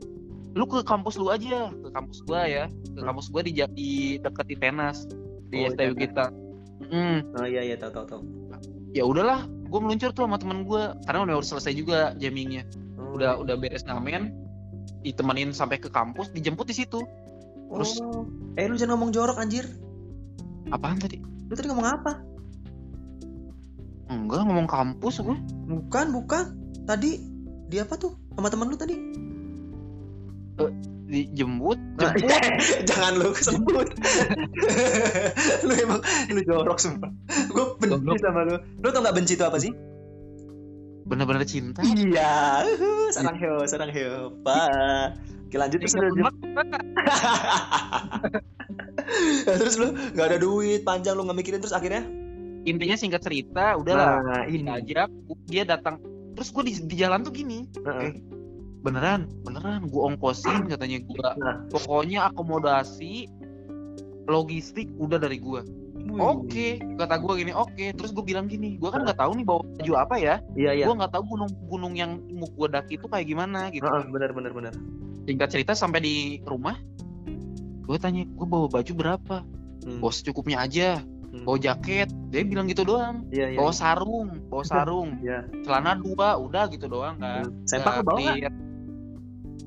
lu 0.53 0.67
ke 0.67 0.85
kampus 0.85 1.17
lu 1.17 1.31
aja, 1.31 1.71
ke 1.71 1.89
kampus 1.89 2.21
gue 2.27 2.41
ya, 2.43 2.69
ke 2.69 2.99
huh? 3.01 3.05
kampus 3.07 3.31
gue 3.31 3.41
di, 3.49 3.51
di 3.73 3.89
dekat 4.21 4.45
di 4.45 4.55
tenas 4.61 5.09
di 5.47 5.65
oh, 5.65 5.73
STU 5.73 5.93
kita. 5.97 6.29
Mm. 6.91 7.19
Oh 7.39 7.47
iya 7.49 7.61
iya 7.65 7.75
tahu 7.79 7.91
tahu 7.97 8.05
tahu. 8.05 8.21
Ya 8.93 9.07
udahlah, 9.07 9.47
gue 9.47 9.79
meluncur 9.81 10.13
tuh 10.13 10.29
sama 10.29 10.37
teman 10.37 10.69
gue 10.69 10.83
karena 11.09 11.19
udah 11.25 11.33
harus 11.41 11.49
selesai 11.49 11.73
juga 11.73 11.99
jammingnya. 12.21 12.67
Udah 13.11 13.35
udah 13.41 13.55
beres 13.59 13.83
ngamen, 13.83 14.31
ditemenin 15.03 15.51
sampai 15.51 15.81
ke 15.83 15.91
kampus, 15.91 16.31
dijemput 16.31 16.69
di 16.69 16.75
situ. 16.75 17.03
Terus, 17.73 17.99
oh. 17.99 18.29
eh 18.55 18.69
lu 18.69 18.77
jangan 18.77 18.95
ngomong 18.95 19.11
jorok 19.11 19.41
anjir. 19.41 19.65
Apaan 20.69 21.01
tadi? 21.01 21.19
Lu 21.19 21.53
tadi 21.57 21.67
ngomong 21.67 21.87
apa? 21.89 22.11
Enggak, 24.13 24.45
ngomong 24.45 24.67
kampus 24.69 25.25
gue. 25.25 25.37
Bukan, 25.67 26.13
bukan. 26.13 26.43
Tadi 26.85 27.17
di 27.67 27.77
apa 27.81 27.97
tuh? 27.97 28.13
Sama 28.37 28.53
teman 28.53 28.69
lu 28.69 28.77
tadi? 28.77 28.95
Uh, 30.61 30.69
dijemput 31.13 31.77
jemput 32.01 32.29
jangan 32.89 33.13
lu 33.21 33.29
sebut 33.37 33.87
lu 35.67 35.73
emang 35.77 36.01
lu 36.33 36.41
jorok 36.41 36.77
sumpah 36.81 37.11
gue 37.29 37.65
benci 37.77 38.17
sama 38.21 38.41
lu 38.47 38.55
lu 38.57 38.87
tau 38.89 39.01
gak 39.05 39.15
benci 39.17 39.37
itu 39.37 39.43
apa 39.45 39.57
sih 39.61 39.71
bener-bener 41.03 41.43
cinta? 41.47 41.83
Iya. 41.83 42.63
Sarang 43.11 43.37
heo 43.37 43.63
sarang 43.67 43.91
heo. 43.91 44.33
Pak 44.43 44.67
oke 45.53 45.57
lanjut 45.61 45.85
terus 45.85 45.93
terus 49.45 49.75
lu 49.77 49.93
nggak 50.17 50.27
ada 50.33 50.37
duit 50.41 50.81
panjang 50.81 51.13
lu 51.13 51.29
nggak 51.29 51.37
mikirin 51.37 51.61
terus 51.61 51.75
akhirnya? 51.75 52.01
Intinya 52.63 52.95
singkat 52.95 53.21
cerita 53.21 53.75
udahlah 53.77 54.23
nah, 54.23 54.43
ini. 54.49 54.65
aja. 54.65 55.05
Dia 55.51 55.63
datang. 55.67 55.99
Terus 56.33 56.49
gue 56.49 56.63
di, 56.65 56.73
di 56.89 56.95
jalan 56.97 57.21
tuh 57.21 57.35
gini. 57.35 57.69
Uh 57.77 57.89
-uh. 57.91 58.01
Eh, 58.09 58.13
beneran 58.83 59.31
beneran 59.47 59.87
gue 59.87 60.01
ongkosin 60.03 60.67
katanya 60.67 60.99
gue 61.07 61.29
nah. 61.39 61.63
pokoknya 61.71 62.27
akomodasi 62.27 63.31
logistik 64.27 64.91
udah 64.99 65.15
dari 65.15 65.39
gue 65.39 65.63
oke 66.11 66.45
okay. 66.49 66.71
kata 66.99 67.15
gue 67.19 67.33
gini 67.39 67.51
oke 67.55 67.71
okay. 67.73 67.89
terus 67.95 68.11
gue 68.11 68.23
bilang 68.25 68.45
gini 68.51 68.75
gue 68.77 68.89
kan 68.91 69.01
nggak 69.07 69.19
tahu 69.19 69.31
nih 69.39 69.45
bawa 69.47 69.61
baju 69.63 69.93
apa 69.95 70.15
ya 70.19 70.35
iya, 70.59 70.71
iya. 70.75 70.85
gue 70.85 70.95
nggak 70.95 71.11
tahu 71.15 71.23
gunung 71.35 71.51
gunung 71.71 71.93
yang 71.95 72.19
mau 72.35 72.47
gue 72.49 72.67
daki 72.69 72.99
itu 72.99 73.07
kayak 73.07 73.25
gimana 73.27 73.71
gitu 73.71 73.87
uh, 73.87 74.03
bener 74.11 74.35
bener 74.35 74.51
bener 74.51 74.73
singkat 75.23 75.49
cerita 75.49 75.71
sampai 75.73 75.99
di 76.03 76.15
rumah 76.43 76.75
gue 77.83 77.97
tanya 77.99 78.23
gue 78.27 78.47
bawa 78.47 78.67
baju 78.71 78.93
berapa 78.95 79.37
Hmm. 79.83 79.99
bawa 79.99 80.15
secukupnya 80.15 80.63
aja 80.63 81.03
Hmm. 81.03 81.43
bawa 81.43 81.59
jaket 81.59 82.07
dia 82.31 82.47
bilang 82.47 82.71
gitu 82.71 82.87
doang 82.87 83.27
Iya, 83.35 83.51
iya. 83.51 83.59
bawa 83.59 83.75
sarung 83.75 84.47
bawa 84.47 84.63
sarung 84.63 85.19
Iya. 85.27 85.43
celana 85.67 85.99
dua 85.99 86.39
udah 86.39 86.71
gitu 86.71 86.87
doang 86.87 87.19
kan 87.19 87.43
Hmm. 87.43 87.67
Sempak 87.67 87.99
bawa 88.07 88.15
nggak? 88.23 88.47
Nggak 88.47 88.53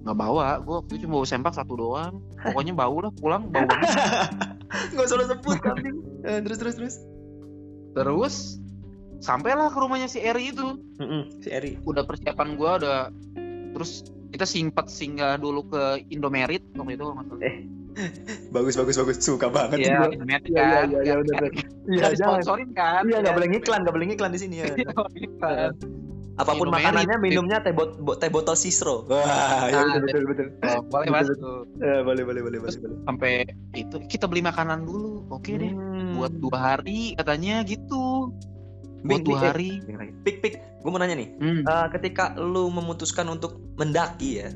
nggak 0.06 0.16
bawa 0.22 0.62
gue 0.62 0.74
waktu 0.78 0.92
itu 0.96 1.00
cuma 1.04 1.20
bawa 1.20 1.26
sempak 1.28 1.52
satu 1.52 1.74
doang 1.76 2.14
pokoknya 2.48 2.72
bau 2.72 2.96
lah 3.02 3.12
pulang 3.12 3.42
bau 3.52 3.66
banget 3.66 3.90
Nggak 4.92 5.04
usah 5.04 5.16
lo 5.16 5.24
sebut. 5.26 5.58
Eh, 6.22 6.40
terus 6.42 6.58
terus 6.58 6.74
terus. 6.74 6.96
terus 7.92 8.34
sampailah 9.18 9.72
ke 9.72 9.78
rumahnya 9.78 10.04
si 10.04 10.20
Eri 10.20 10.52
itu 10.52 10.76
Mm-mm, 11.00 11.40
si 11.40 11.48
Eri. 11.48 11.80
udah 11.80 12.04
persiapan 12.04 12.52
gue 12.54 12.70
udah 12.76 13.08
terus 13.72 14.04
kita 14.28 14.44
simpat 14.44 14.86
singgah 14.86 15.36
dulu 15.36 15.64
ke 15.66 15.82
Indomerit 16.10 16.60
waktu 16.72 16.92
itu 16.92 17.04
nggak 17.06 17.26
salah. 17.26 17.56
Bagus 18.52 18.76
bagus 18.76 18.94
bagus. 18.94 19.16
Suka 19.18 19.48
banget 19.48 19.80
Iya, 19.80 19.96
gua. 19.98 20.12
Indomerit 20.12 20.44
Iya, 20.44 20.52
iya, 20.52 20.68
kan. 20.68 20.86
iya, 20.86 21.00
iya, 21.00 21.14
bener. 21.16 21.40
Iya, 21.40 21.48
Nggak 21.48 21.96
jangan. 22.12 22.12
disponsorin 22.12 22.70
kan. 22.76 23.02
Iya, 23.02 23.16
nggak 23.16 23.32
Ya. 23.32 23.36
boleh 23.40 23.48
ngiklan, 23.48 23.78
nggak 23.80 23.94
boleh 23.96 24.06
ngiklan 24.12 24.30
di 24.30 24.40
sini 24.42 24.56
ya. 24.60 24.66
Apa 26.36 26.52
pun 26.52 26.68
Indomerit. 26.68 26.84
makanannya, 26.84 27.16
minumnya 27.18 27.58
teh, 27.58 27.72
bot- 27.72 27.96
bo- 27.96 28.14
teh 28.14 28.28
botol 28.28 28.52
Sisro. 28.54 29.04
Wah, 29.06 29.24
ya 29.66 29.80
betul 29.96 30.22
betul 30.22 30.22
betul. 30.28 30.46
Oh, 30.68 30.84
boleh 30.84 31.08
mas. 31.08 31.28
Eh, 31.78 32.00
boleh 32.02 32.22
boleh 32.22 32.40
boleh 32.40 32.58
boleh 32.58 32.76
boleh. 32.76 33.00
sampai 33.02 33.32
itu 33.72 33.96
kita 34.06 34.24
beli 34.24 34.40
makanan 34.40 34.84
dulu 34.84 35.24
oke 35.28 35.48
deh 35.48 35.72
Hmm. 35.72 36.14
buat 36.14 36.32
dua 36.32 36.58
hari 36.74 37.12
katanya 37.14 37.60
gitu 37.62 38.36
buat 39.00 39.22
dua 39.22 39.38
hari. 39.48 39.80
Pik 40.22 40.36
pik, 40.40 40.54
gue 40.82 40.90
mau 40.90 40.98
nanya 40.98 41.14
nih. 41.14 41.28
hmm. 41.32 41.60
Eh, 41.62 41.86
ketika 41.90 42.34
lu 42.34 42.68
memutuskan 42.68 43.26
untuk 43.26 43.56
mendaki 43.74 44.42
ya, 44.42 44.48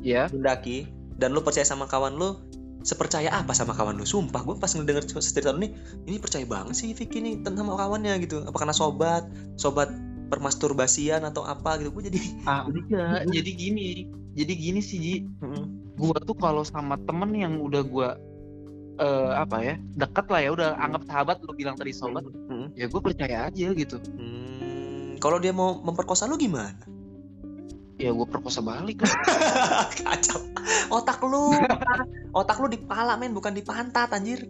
ya 0.00 0.22
mendaki 0.28 0.84
dan 1.16 1.30
lu 1.30 1.40
percaya 1.40 1.62
sama 1.62 1.84
kawan 1.84 2.12
lu 2.12 2.36
sepercaya 2.80 3.28
apa 3.30 3.52
sama 3.52 3.70
kawan 3.70 3.94
lu 3.94 4.04
sumpah 4.04 4.40
gue 4.42 4.56
pas 4.56 4.68
ngedenger 4.68 5.04
cerita 5.06 5.48
lu 5.50 5.60
nih 5.60 5.72
ini 6.02 6.16
percaya 6.16 6.42
banget 6.42 6.72
sih 6.74 6.90
Vicky 6.90 7.20
nih 7.20 7.40
tentang 7.40 7.68
sama 7.68 7.76
kawannya 7.78 8.16
gitu 8.18 8.40
apa 8.42 8.56
karena 8.56 8.72
sobat 8.72 9.28
sobat 9.54 9.92
permasturbasian 10.30 11.26
atau 11.26 11.42
apa 11.42 11.76
gitu. 11.82 11.90
Gue 11.90 12.06
jadi 12.06 12.20
ah, 12.46 12.64
enggak 12.70 13.26
jadi 13.36 13.50
gini 13.50 14.06
jadi 14.38 14.52
gini 14.54 14.80
sih 14.80 14.98
Ji. 14.98 15.14
Gua 15.98 16.16
tuh 16.22 16.38
kalau 16.38 16.62
sama 16.62 16.94
temen 17.02 17.34
yang 17.34 17.58
udah 17.58 17.82
gua 17.82 18.08
eh, 18.96 19.32
apa 19.34 19.56
ya 19.60 19.74
dekat 19.98 20.26
lah 20.30 20.40
ya 20.40 20.50
udah 20.54 20.68
anggap 20.78 21.02
sahabat 21.04 21.36
lu 21.42 21.52
bilang 21.52 21.74
tadi 21.74 21.90
sobat 21.90 22.22
Hmm. 22.46 22.70
ya 22.78 22.86
gue 22.86 23.00
percaya 23.00 23.50
aja 23.50 23.66
gitu. 23.74 23.96
Hmm, 24.16 25.18
kalau 25.18 25.36
dia 25.36 25.50
mau 25.50 25.82
memperkosa 25.82 26.24
lu 26.24 26.38
gimana? 26.38 26.78
Ya 27.96 28.12
gue 28.12 28.24
perkosa 28.24 28.64
balik 28.64 29.04
lah. 29.04 29.12
Kacau. 30.00 30.40
Otak 30.88 31.20
lu. 31.20 31.52
Otak 32.40 32.56
lu 32.60 32.68
di 32.68 32.80
pala 32.80 33.16
men 33.16 33.36
bukan 33.36 33.52
di 33.52 33.60
pantat 33.60 34.12
anjir. 34.12 34.48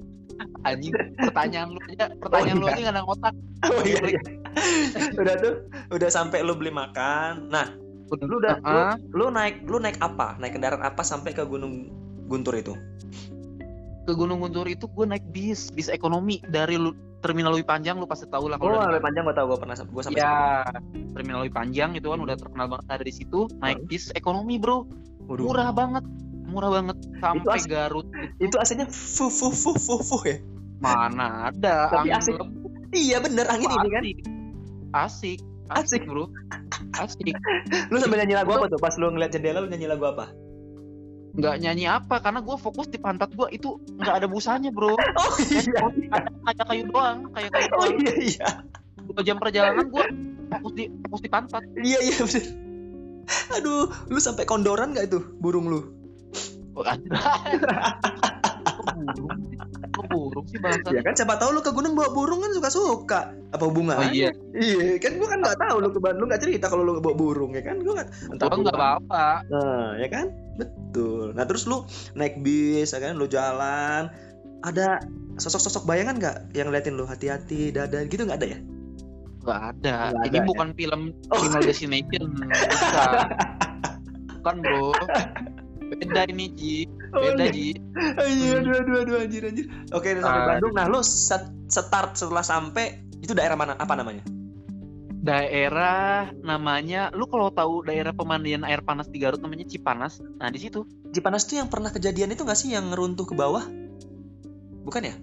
Anjing 0.65 0.95
pertanyaan 1.21 1.75
lu 1.75 1.81
aja 1.91 2.09
pertanyaan 2.17 2.57
Oh, 2.57 2.63
lu 2.63 2.67
iya. 2.67 2.73
aja 2.73 2.81
nggak 2.81 2.95
ada 2.97 3.03
otak. 3.05 3.35
Oh 3.69 3.83
iya, 3.85 4.01
iya. 4.07 4.21
udah 5.21 5.35
tuh 5.39 5.55
udah 5.95 6.09
sampai 6.11 6.43
lu 6.43 6.57
beli 6.59 6.73
makan. 6.75 7.49
Nah 7.51 7.67
lu 8.11 8.43
udah 8.43 8.59
Ah, 8.67 8.99
lu, 9.15 9.31
lu 9.31 9.35
naik 9.35 9.63
lu 9.67 9.79
naik 9.79 9.99
apa? 10.03 10.35
Naik 10.43 10.59
kendaraan 10.59 10.83
apa 10.83 11.03
sampai 11.07 11.31
ke 11.31 11.47
gunung 11.47 11.91
Guntur 12.27 12.55
itu? 12.59 12.75
Ke 14.07 14.13
Gunung 14.15 14.43
Guntur 14.43 14.67
itu 14.67 14.87
gue 14.87 15.07
naik 15.07 15.23
bis 15.31 15.71
bis 15.71 15.87
ekonomi 15.91 16.43
dari 16.51 16.79
lu, 16.79 16.95
terminal 17.23 17.55
Lewi 17.55 17.67
Panjang 17.67 18.01
lu 18.01 18.09
pasti 18.09 18.27
tahu 18.27 18.49
lah 18.49 18.57
oh 18.59 18.67
kalau 18.67 18.81
dari 18.81 18.97
lebih 18.97 19.05
panjang 19.05 19.23
gua 19.29 19.37
tahu 19.37 19.47
gua 19.53 19.59
pernah 19.61 19.77
gua 19.93 20.03
sampai 20.03 20.21
ya 20.25 20.65
terminal 21.13 21.45
Lewi 21.45 21.53
Panjang 21.53 21.91
itu 21.95 22.09
kan 22.09 22.19
udah 22.19 22.35
terkenal 22.35 22.67
banget 22.67 22.87
ada 22.89 23.05
di 23.05 23.15
situ 23.15 23.47
naik 23.61 23.79
bis 23.87 24.11
ekonomi 24.17 24.57
bro. 24.57 24.89
Waduh. 25.31 25.47
murah 25.47 25.71
banget 25.71 26.05
murah 26.51 26.71
banget. 26.75 26.97
Sampai 27.23 27.63
as- 27.63 27.71
Garut. 27.71 28.07
itu 28.43 28.57
aslinya 28.59 28.91
fu 28.91 29.31
fu 29.31 29.55
fu 29.55 29.71
fu 29.79 30.03
fu 30.03 30.17
ya? 30.27 30.43
Mana 30.83 31.53
ada 31.53 31.93
Tapi 31.93 32.11
angin 32.11 32.41
iya 32.91 33.23
bener 33.23 33.47
angin 33.47 33.71
ini 33.71 33.89
kan 33.93 34.03
asik 34.95 35.41
asik 35.71 36.03
asik. 36.03 36.09
bro. 36.09 36.27
Asik. 36.99 37.35
Lu 37.95 37.97
sambil 38.03 38.25
nyanyi 38.25 38.35
lagu 38.35 38.51
apa 38.59 38.67
tuh? 38.67 38.79
Pas 38.83 38.95
lu 38.99 39.07
ngeliat 39.15 39.31
jendela 39.31 39.63
lu 39.63 39.71
nyanyi 39.71 39.87
lagu 39.87 40.05
apa? 40.11 40.35
Nggak 41.31 41.57
nyanyi 41.63 41.87
apa 41.87 42.19
karena 42.19 42.43
gue 42.43 42.57
fokus 42.59 42.91
di 42.91 42.99
pantat 42.99 43.31
gue 43.39 43.47
itu 43.55 43.79
nggak 44.03 44.25
ada 44.25 44.27
busanya 44.27 44.75
bro. 44.75 44.99
Oh 45.21 45.35
iya. 45.47 45.63
ada 46.11 46.31
kayak 46.43 46.67
kayu 46.67 46.85
doang 46.91 47.19
kayak 47.39 47.51
kayu 47.55 47.69
oh 47.71 47.87
doang. 47.87 48.03
iya 48.03 48.15
iya. 48.19 48.49
Dua 49.07 49.21
jam 49.23 49.37
perjalanan 49.39 49.87
gue 49.87 50.05
fokus 50.51 50.73
di 50.75 50.85
fokus 51.07 51.23
di 51.23 51.31
pantat. 51.31 51.63
Iya 51.79 51.99
iya 52.03 52.19
bener. 52.27 52.45
Aduh 53.55 53.87
lu 54.11 54.19
sampai 54.19 54.43
kondoran 54.43 54.91
gak 54.91 55.07
itu 55.07 55.23
burung 55.39 55.71
lu? 55.71 55.81
Oh, 56.75 56.87
ada? 56.87 57.07
Burung 58.91 59.51
burung 60.41 60.49
sih 60.49 60.61
bangsa 60.61 60.89
ya 60.97 61.03
kan 61.05 61.15
siapa 61.15 61.35
tahu 61.37 61.51
lu 61.53 61.61
ke 61.61 61.71
gunung 61.77 61.93
bawa 61.93 62.09
burung 62.17 62.41
kan 62.41 62.51
suka 62.57 62.71
suka 62.73 63.21
apa 63.53 63.65
hubungan 63.69 63.97
oh 64.01 64.09
iya 64.09 64.33
iya 64.57 64.97
kan 64.97 65.21
gua 65.21 65.29
kan 65.29 65.41
nggak 65.45 65.59
tahu 65.61 65.77
lu 65.85 65.89
ke 65.93 66.01
Bandung 66.01 66.27
nggak 66.33 66.43
cerita 66.43 66.67
kalau 66.73 66.83
lu 66.83 66.93
bawa 66.99 67.15
burung 67.15 67.53
ya 67.53 67.63
kan 67.63 67.77
gua 67.85 68.01
nggak 68.01 68.09
entah 68.33 68.47
nggak 68.49 68.65
burung. 68.65 68.73
apa-apa 68.75 69.27
Nah, 69.51 69.99
ya 69.99 70.09
kan? 70.09 70.27
Betul. 70.61 71.33
Nah, 71.35 71.45
terus 71.49 71.65
lu 71.65 71.83
naik 72.15 72.41
bis, 72.45 72.93
ya 72.93 73.01
kan? 73.01 73.17
Lu 73.17 73.25
jalan. 73.27 74.13
Ada 74.61 75.01
sosok-sosok 75.41 75.89
bayangan 75.89 76.21
nggak 76.21 76.37
yang 76.53 76.69
ngeliatin 76.69 76.95
lu 77.01 77.09
hati-hati, 77.09 77.73
dada 77.73 78.05
gitu 78.05 78.29
nggak 78.29 78.45
ada 78.45 78.49
ya? 78.57 78.61
nggak 79.41 79.61
ada 79.73 79.95
Nggak 80.13 80.27
ini 80.29 80.37
ada, 80.37 80.45
ya? 80.45 80.49
bukan 80.53 80.69
film 80.77 81.01
Oh. 81.33 81.41
Final 81.41 81.63
Destination 81.65 82.23
bukan 82.37 82.49
bukan 84.41 84.57
bro 84.61 84.93
beda 85.91 86.23
ini 86.31 86.47
Ji 86.55 86.77
beda 87.11 87.47
Ji 87.51 87.75
Iya, 88.17 88.65
aduh, 88.65 88.75
aduh, 88.81 88.97
aduh, 89.05 89.17
anjir, 89.27 89.43
anjir. 89.45 89.67
Oke, 89.93 90.15
udah 90.17 90.23
sampai 90.25 90.41
Aduh. 90.41 90.51
Bandung. 90.57 90.73
Nah, 90.73 90.87
lu 90.89 91.01
set- 91.05 91.53
start 91.69 92.17
setelah 92.17 92.41
sampai 92.41 93.03
itu 93.21 93.37
daerah 93.37 93.59
mana? 93.59 93.77
Apa 93.77 93.99
namanya? 93.99 94.25
daerah 95.21 96.33
namanya 96.41 97.13
lu 97.13 97.29
kalau 97.29 97.53
tahu 97.53 97.85
daerah 97.85 98.17
pemandian 98.17 98.65
air 98.65 98.81
panas 98.81 99.05
di 99.05 99.21
Garut 99.21 99.37
namanya 99.37 99.69
Cipanas 99.69 100.17
nah 100.41 100.49
di 100.49 100.57
situ 100.57 100.89
Cipanas 101.13 101.45
tuh 101.45 101.61
yang 101.61 101.69
pernah 101.69 101.93
kejadian 101.93 102.33
itu 102.33 102.41
nggak 102.47 102.59
sih 102.59 102.71
yang 102.71 102.89
runtuh 102.95 103.27
ke 103.27 103.35
bawah? 103.35 103.67
Bukan 104.87 105.03
ya? 105.03 105.15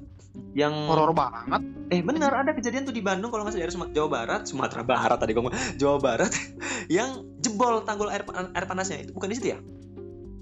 Yang 0.54 0.74
horor 0.92 1.16
banget 1.16 1.64
eh 1.88 2.04
benar 2.04 2.44
ada 2.44 2.52
kejadian 2.52 2.84
tuh 2.84 2.92
di 2.92 3.00
Bandung 3.00 3.32
kalau 3.32 3.48
nggak 3.48 3.56
salah 3.56 3.72
daerah 3.72 3.90
Jawa 3.96 4.10
Barat, 4.12 4.42
Sumatera 4.46 4.84
Barat 4.84 5.18
tadi 5.18 5.32
gua 5.32 5.48
ngomong 5.48 5.80
Jawa 5.80 5.98
Barat 5.98 6.32
yang 7.00 7.24
jebol 7.40 7.88
tanggul 7.88 8.12
air, 8.12 8.28
air 8.28 8.66
panasnya 8.68 9.08
itu 9.08 9.16
bukan 9.16 9.32
di 9.32 9.36
situ 9.40 9.48
ya? 9.56 9.60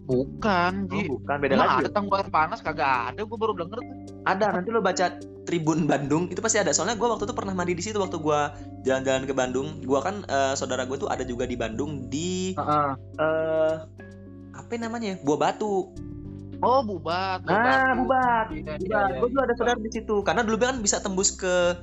Bukan 0.05 0.85
Ji 0.88 1.05
Oh, 1.05 1.17
bukan 1.17 1.35
beda 1.41 1.53
Emang 1.57 1.69
lagi. 1.69 1.81
ada 1.85 1.89
tanggul 1.91 2.17
air 2.21 2.29
panas 2.29 2.59
kagak 2.62 3.13
ada 3.13 3.21
gue 3.21 3.38
baru 3.38 3.53
denger 3.57 3.77
tuh 3.81 3.88
Ada 4.25 4.45
nanti 4.53 4.69
lo 4.69 4.81
baca 4.81 5.05
Tribun 5.45 5.85
Bandung 5.85 6.25
itu 6.29 6.41
pasti 6.41 6.57
ada. 6.57 6.74
Soalnya 6.74 6.97
gue 6.97 7.05
waktu 7.05 7.29
itu 7.29 7.35
pernah 7.38 7.53
mandi 7.53 7.77
di 7.77 7.83
situ 7.85 8.01
waktu 8.01 8.17
gue 8.17 8.39
jalan-jalan 8.81 9.29
ke 9.29 9.33
Bandung. 9.38 9.77
Gue 9.85 10.01
kan 10.01 10.25
eh, 10.25 10.57
saudara 10.57 10.89
gue 10.89 10.97
tuh 10.97 11.05
ada 11.05 11.21
juga 11.21 11.45
di 11.45 11.53
Bandung 11.53 12.09
di 12.09 12.57
eh 12.57 13.74
apa 14.55 14.71
namanya? 14.81 15.21
Buah 15.21 15.38
Batu. 15.38 15.93
oh 16.63 16.81
bubat 16.81 17.45
Nah, 17.45 17.93
Bubat. 17.93 18.47
Iya, 18.50 18.74
iya, 18.74 18.75
Bubat. 18.81 19.09
iya, 19.13 19.19
Gue 19.21 19.29
juga 19.29 19.41
ada 19.45 19.53
iya. 19.53 19.59
saudara 19.62 19.77
di 19.77 19.91
situ. 19.93 20.15
Karena 20.25 20.41
dulu 20.41 20.57
kan 20.57 20.81
bisa 20.81 20.97
tembus 20.97 21.29
ke 21.29 21.77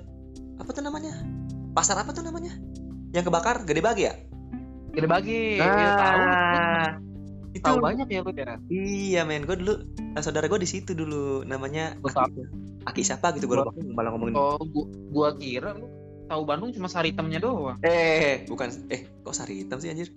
apa 0.59 0.71
tuh 0.75 0.83
namanya? 0.83 1.23
Pasar 1.71 2.03
apa 2.03 2.11
tuh 2.11 2.27
namanya? 2.27 2.59
Yang 3.15 3.31
kebakar 3.31 3.63
Gede 3.63 3.79
Bagi 3.79 4.11
ya? 4.11 4.15
Gede 4.93 5.09
bagi 5.09 5.57
ya, 5.57 5.97
tahu 5.97 6.21
Nah, 7.63 7.71
itu 7.71 7.79
tahu 7.79 7.87
banyak 7.87 8.07
ya 8.11 8.21
lu 8.27 8.33
ya 8.35 8.55
Iya 8.67 9.21
men, 9.23 9.47
gue 9.47 9.55
dulu 9.55 9.75
eh, 10.19 10.23
saudara 10.23 10.51
gue 10.51 10.59
di 10.59 10.67
situ 10.67 10.99
dulu 10.99 11.47
namanya 11.47 11.95
tahu. 12.03 12.43
Aki 12.91 13.03
siapa 13.07 13.31
gitu 13.39 13.47
gue 13.47 13.63
lupa 13.63 13.71
malah 13.95 14.11
ngomongin. 14.11 14.35
oh 14.35 14.59
gua, 14.59 14.87
gua 15.15 15.29
kira 15.39 15.79
lu 15.79 15.87
tahu 16.27 16.43
Bandung 16.43 16.75
cuma 16.75 16.91
sari 16.91 17.15
hitamnya 17.15 17.39
doang 17.39 17.79
Eh, 17.87 18.43
bukan. 18.51 18.91
Eh, 18.91 19.07
kok 19.23 19.35
sari 19.37 19.63
hitam 19.63 19.79
sih 19.79 19.95
anjir? 19.95 20.11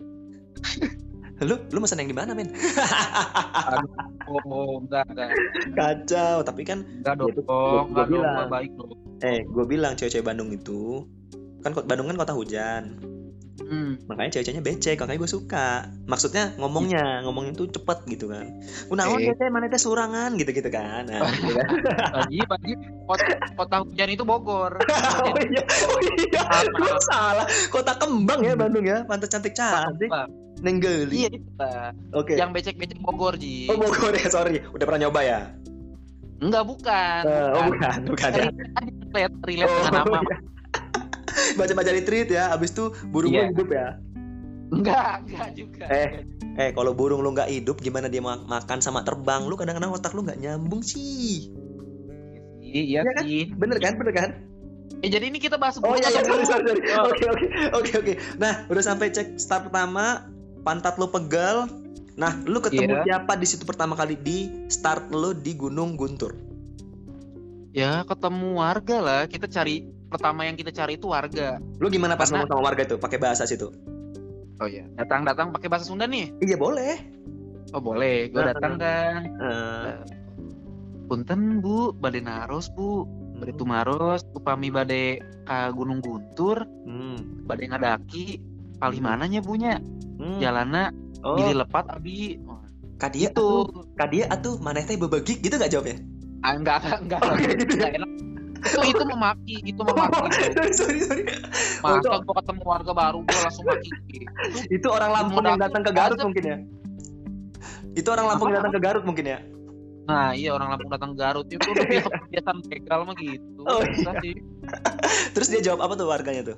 lu 1.45 1.59
lu 1.69 1.77
pesan 1.83 1.99
yang 2.01 2.09
di 2.09 2.17
mana, 2.17 2.31
men? 2.31 2.49
oh 4.31 4.79
enggak 4.81 5.05
enggak 5.11 5.29
Kacau, 5.75 6.41
tapi 6.41 6.63
kan 6.65 6.81
enggak 7.03 7.19
dong 7.19 7.29
dong 7.45 7.91
bilang. 7.93 8.47
baik 8.49 8.71
dong 8.79 8.95
eh 9.23 9.43
gue 9.43 9.65
bilang 9.67 9.93
cewek-cewek 9.99 10.25
Bandung 10.27 10.51
itu 10.51 11.03
kan 11.61 11.75
Bandung 11.85 12.07
kan 12.09 12.17
kota 12.17 12.33
hujan. 12.33 13.14
Hmm. 13.57 14.07
Makanya 14.07 14.29
cewek-ceweknya 14.35 14.61
becek, 14.61 14.97
makanya 14.97 15.19
gue 15.19 15.31
suka. 15.31 15.67
Maksudnya 16.05 16.55
ngomongnya, 16.57 17.23
ngomongnya 17.23 17.53
tuh 17.53 17.71
cepet 17.71 18.03
gitu 18.09 18.27
kan. 18.27 18.59
Kunaon 18.87 19.19
Eh. 19.19 19.31
teh 19.33 19.47
mana 19.47 19.67
teh 19.67 19.77
surangan 19.77 20.35
gitu-gitu 20.35 20.67
kan. 20.67 21.07
Nah, 21.07 21.23
gitu 21.31 21.55
kan. 21.55 21.67
Lagi, 22.19 22.39
lagi 22.43 22.71
kota, 23.05 23.25
kota 23.55 23.75
hujan 23.83 24.09
itu 24.11 24.23
Bogor. 24.23 24.75
oh 25.23 25.37
iya, 25.39 25.63
oh 25.87 25.99
iya. 26.19 26.41
Apa? 26.43 26.75
Gue 26.75 27.01
salah. 27.05 27.47
Kota 27.69 27.93
kembang 27.95 28.41
ya 28.41 28.53
Bandung 28.53 28.83
ya, 28.83 29.03
pantai 29.03 29.27
cantik 29.27 29.53
cantik. 29.53 30.09
Nenggeli. 30.59 31.27
Iya. 31.27 31.29
Oke. 32.15 32.39
Yang 32.39 32.49
becek-becek 32.55 32.99
Bogor 32.99 33.35
Ji. 33.35 33.67
Oh 33.67 33.75
Bogor 33.75 34.15
ya, 34.15 34.27
sorry. 34.27 34.63
Udah 34.71 34.83
pernah 34.83 35.07
nyoba 35.07 35.21
ya? 35.21 35.39
Enggak 36.35 36.67
bukan. 36.67 37.21
Eh, 37.23 37.49
oh 37.55 37.63
bukan, 37.71 37.97
bukan 38.11 38.29
ya. 38.35 38.45
Relate, 39.15 39.35
relate 39.47 39.71
Oh, 39.71 39.79
dengan 39.87 39.93
nama. 40.03 40.19
iya. 40.19 40.37
Baca-baca 41.53 41.91
di 41.91 42.01
tweet 42.01 42.29
ya, 42.29 42.49
abis 42.49 42.73
itu 42.73 42.89
burung 43.07 43.29
Iya. 43.29 43.53
hidup 43.53 43.69
ya. 43.69 43.87
Enggak, 44.67 45.23
enggak 45.23 45.49
juga. 45.53 45.85
Eh. 45.87 46.09
Eh, 46.55 46.69
kalau 46.71 46.91
burung 46.91 47.19
lu 47.19 47.29
nggak 47.29 47.51
hidup, 47.51 47.77
gimana 47.77 48.07
dia 48.07 48.19
ma- 48.19 48.39
makan 48.39 48.79
sama 48.79 49.03
terbang? 49.03 49.43
Lu 49.43 49.53
kadang-kadang 49.53 49.91
otak 49.91 50.11
lu 50.11 50.23
nggak 50.23 50.39
nyambung 50.39 50.81
sih. 50.81 51.51
iya 52.57 52.99
Iya 52.99 53.01
kan? 53.05 53.23
Bener 53.55 53.77
kan? 53.77 53.93
Bener 53.95 54.13
kan? 54.13 54.29
Eh 54.99 55.07
jadi 55.07 55.27
ini 55.27 55.37
kita 55.37 55.55
bahas 55.55 55.77
Oh 55.77 55.93
iya, 55.93 56.07
iya, 56.07 56.23
sorry, 56.23 56.43
sorry, 56.43 56.65
sorry. 56.65 56.81
Oh. 56.93 57.07
Oke, 57.07 57.23
oke, 57.25 57.45
oke, 57.73 57.91
oke. 57.99 58.13
Nah, 58.35 58.65
udah 58.65 58.83
sampai 58.83 59.11
cek 59.11 59.37
start 59.37 59.69
pertama, 59.69 60.25
pantat 60.61 60.95
lu 60.95 61.07
pegal. 61.07 61.67
Nah, 62.15 62.31
lu 62.41 62.57
ketemu 62.59 62.95
Iya. 62.95 63.19
siapa 63.19 63.35
di 63.35 63.45
situ 63.45 63.63
pertama 63.63 63.93
kali 63.93 64.15
di 64.15 64.37
start 64.65 65.11
lu 65.11 65.35
di 65.35 65.51
Gunung 65.53 65.93
Guntur? 65.93 66.33
Ya 67.69 68.01
ketemu 68.01 68.55
warga 68.55 68.97
lah. 68.97 69.21
Kita 69.27 69.45
cari 69.45 69.83
pertama 70.07 70.43
yang 70.43 70.55
kita 70.55 70.69
cari 70.69 70.95
itu 70.95 71.07
warga. 71.07 71.57
Lu 71.77 71.87
gimana 71.87 72.13
pas 72.13 72.27
Karena- 72.27 72.43
ngomong 72.43 72.51
sama 72.53 72.63
warga 72.63 72.81
itu? 72.83 72.95
Pakai 72.95 73.17
bahasa 73.17 73.43
situ? 73.43 73.69
Oh 74.57 74.67
iya. 74.67 74.87
Datang-datang 74.95 75.51
pakai 75.51 75.67
bahasa 75.67 75.85
Sunda 75.85 76.05
nih. 76.05 76.31
Iya 76.39 76.55
boleh. 76.55 76.95
Oh 77.73 77.81
boleh. 77.81 78.29
Gue 78.29 78.39
Nah, 78.39 78.53
datang 78.55 78.73
kan. 78.77 79.19
Eh, 79.27 79.93
Punten 81.05 81.61
bu, 81.61 81.93
bade 81.93 82.17
naros 82.17 82.71
bu. 82.71 83.05
Bade 83.35 83.51
tumaros, 83.53 84.23
upami 84.31 84.71
bade 84.71 85.19
ka 85.43 85.69
Gunung 85.69 85.99
Guntur, 85.99 86.63
hmm, 86.63 87.43
bade 87.43 87.67
ngadaki. 87.67 88.39
Palih 88.75 88.99
mananya 88.99 89.39
bunya? 89.39 89.77
hmm. 90.17 90.39
Jalana 90.39 90.89
Oh, 91.19 91.35
Gili 91.35 91.57
lepat 91.57 91.89
abi. 91.89 92.37
Kadia 92.95 93.27
itu. 93.27 93.33
atuh, 93.33 93.65
kadia 93.97 94.29
atuh, 94.29 94.55
mana 94.61 94.79
teh 94.79 94.93
bebegik 94.95 95.41
gitu 95.41 95.57
gak 95.57 95.67
jawabnya? 95.67 95.97
Ah, 96.45 96.53
enggak, 96.53 96.79
enggak, 96.79 96.99
enggak. 97.01 97.19
Oh, 97.19 97.33
gitu? 97.35 97.73
Enggak 97.75 97.91
enak. 97.97 98.09
Itu 98.65 98.79
itu 98.89 99.03
memaki, 99.05 99.55
itu 99.61 99.81
memaki. 99.81 100.17
sorry, 100.79 100.99
sorry. 101.05 101.23
Masa 101.85 102.17
gua 102.25 102.35
ketemu 102.41 102.63
warga 102.65 102.91
baru 102.91 103.19
gua 103.21 103.39
langsung 103.45 103.65
maki. 103.69 103.89
Itu 104.69 104.81
Itu 104.81 104.87
orang 104.89 105.11
Lampung 105.13 105.45
yang 105.45 105.61
datang 105.61 105.81
ke 105.85 105.91
Garut 105.93 106.19
mungkin 106.19 106.43
ya? 106.43 106.57
Itu 107.95 108.07
orang 108.11 108.25
Lampung 108.33 108.47
yang 108.49 108.57
datang 108.61 108.73
ke 108.73 108.81
Garut 108.81 109.03
mungkin 109.05 109.25
ya? 109.25 109.39
Nah 110.05 110.37
iya 110.37 110.53
orang 110.53 110.73
Lampung 110.73 110.91
datang 110.93 111.09
ke 111.13 111.17
Garut 111.21 111.47
itu 111.49 111.65
biasa 111.65 112.09
kebiasaan 112.09 112.57
begal 112.65 112.99
mah 113.05 113.15
gitu. 113.17 113.61
Oh, 113.65 113.81
sih. 114.21 114.35
Terus 115.37 115.47
dia 115.49 115.61
jawab 115.71 115.85
apa 115.85 115.93
tuh 115.97 116.07
warganya 116.09 116.43
tuh? 116.53 116.57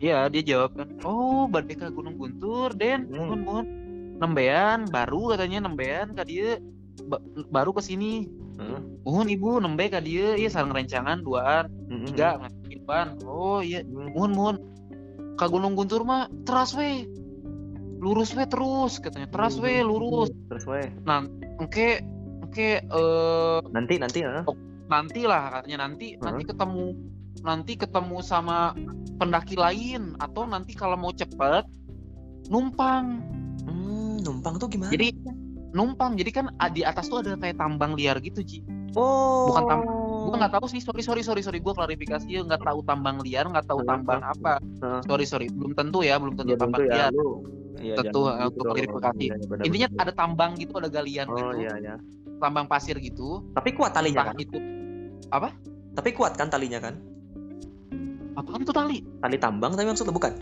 Iya 0.00 0.32
dia 0.32 0.42
jawab 0.56 0.80
kan, 0.80 0.88
oh 1.04 1.44
ke 1.52 1.86
Gunung 1.92 2.16
Guntur, 2.16 2.72
Den, 2.72 3.04
Hmm. 3.12 3.68
nembean, 4.16 4.88
baru 4.88 5.36
katanya 5.36 5.68
nembean 5.68 6.16
ka 6.16 6.24
dia, 6.24 6.56
Ba- 7.04 7.20
baru 7.52 7.76
ke 7.76 7.84
sini, 7.84 8.24
Hmm. 8.60 9.00
mohon 9.08 9.26
ibu 9.26 9.56
nembe 9.56 9.88
ka 9.88 10.04
dia, 10.04 10.36
iya 10.36 10.52
sarang 10.52 10.76
rencangan 10.76 11.24
duaan, 11.24 11.72
Hmm. 11.88 12.04
tiga, 12.04 12.36
ngetipan, 12.36 13.16
oh 13.24 13.64
iya, 13.64 13.80
Hmm. 13.80 14.12
mohon 14.12 14.32
mohon, 14.36 14.56
ka 15.40 15.48
Gunung 15.48 15.72
Guntur 15.72 16.04
mah 16.04 16.28
teras 16.44 16.76
we, 16.76 17.08
lurus 17.96 18.36
we 18.36 18.44
terus 18.44 19.00
katanya, 19.00 19.32
teras 19.32 19.56
we 19.56 19.80
lurus, 19.80 20.28
Terus 20.52 20.64
weh. 20.68 20.88
oke 21.56 21.88
oke 22.44 22.68
eh 22.84 23.58
Nanti 23.72 23.96
nanti 23.96 24.20
ya. 24.20 24.44
nanti 24.90 25.22
lah 25.22 25.54
katanya 25.54 25.86
nanti 25.86 26.18
nanti 26.18 26.42
ketemu 26.44 26.86
nanti 27.46 27.72
ketemu 27.78 28.16
sama 28.20 28.74
pendaki 29.16 29.54
lain 29.54 30.18
atau 30.18 30.44
nanti 30.44 30.74
kalau 30.74 30.98
mau 30.98 31.14
cepet 31.14 31.62
numpang 32.50 33.22
Hmm, 33.64 34.18
numpang 34.26 34.58
tuh 34.58 34.66
gimana? 34.66 34.90
jadi 34.90 35.14
numpang. 35.72 36.18
Jadi 36.18 36.30
kan 36.30 36.46
di 36.70 36.82
atas 36.82 37.06
tuh 37.06 37.22
ada 37.22 37.36
kayak 37.38 37.56
tambang 37.58 37.94
liar 37.94 38.18
gitu 38.20 38.42
Ji. 38.42 38.62
Oh. 38.98 39.46
bukan 39.54 39.62
tam- 39.70 39.86
gue 40.20 40.36
nggak 40.36 40.54
tahu 40.58 40.66
sih. 40.66 40.82
Sorry 40.82 41.02
sorry 41.02 41.22
sorry 41.22 41.42
sorry. 41.42 41.58
Gue 41.62 41.74
klarifikasi 41.74 42.26
ya 42.26 42.42
nggak 42.42 42.62
tahu 42.66 42.82
tambang 42.82 43.22
liar 43.22 43.46
nggak 43.46 43.66
tahu 43.66 43.86
tambang 43.86 44.20
apa. 44.22 44.58
Sorry 45.06 45.26
sorry. 45.26 45.46
Belum 45.50 45.72
tentu 45.74 46.02
ya 46.02 46.18
belum 46.18 46.34
tentu 46.34 46.54
Iya, 46.54 46.58
tambang 46.58 46.80
tentu 46.82 46.90
ya, 46.90 46.96
liar. 46.98 47.12
Lu. 47.14 47.30
Iya, 47.80 47.96
Tentu, 47.96 48.20
jangan 48.28 48.36
eh, 48.36 48.44
gitu 48.44 48.52
untuk 48.52 48.64
klarifikasi. 48.68 49.24
Benar, 49.48 49.64
intinya 49.64 49.88
ada 50.04 50.12
tambang 50.12 50.50
gitu 50.60 50.72
ada 50.76 50.88
galian 50.92 51.26
Oh 51.32 51.36
gitu. 51.38 51.64
iya 51.64 51.72
ya. 51.80 51.94
tambang 52.36 52.68
pasir 52.68 52.96
gitu. 53.00 53.40
Tapi 53.56 53.72
kuat 53.72 53.92
talinya 53.96 54.28
entah 54.28 54.36
kan? 54.36 54.36
itu. 54.36 54.58
Tapi 55.96 56.08
kuat 56.12 56.36
kan 56.36 56.48
talinya 56.52 56.80
kan? 56.80 57.00
apaan 58.36 58.62
tuh 58.64 58.72
tali? 58.72 59.04
Tali 59.20 59.36
tambang 59.36 59.76
tapi 59.76 59.86
maksudnya 59.90 60.14
bukan? 60.14 60.32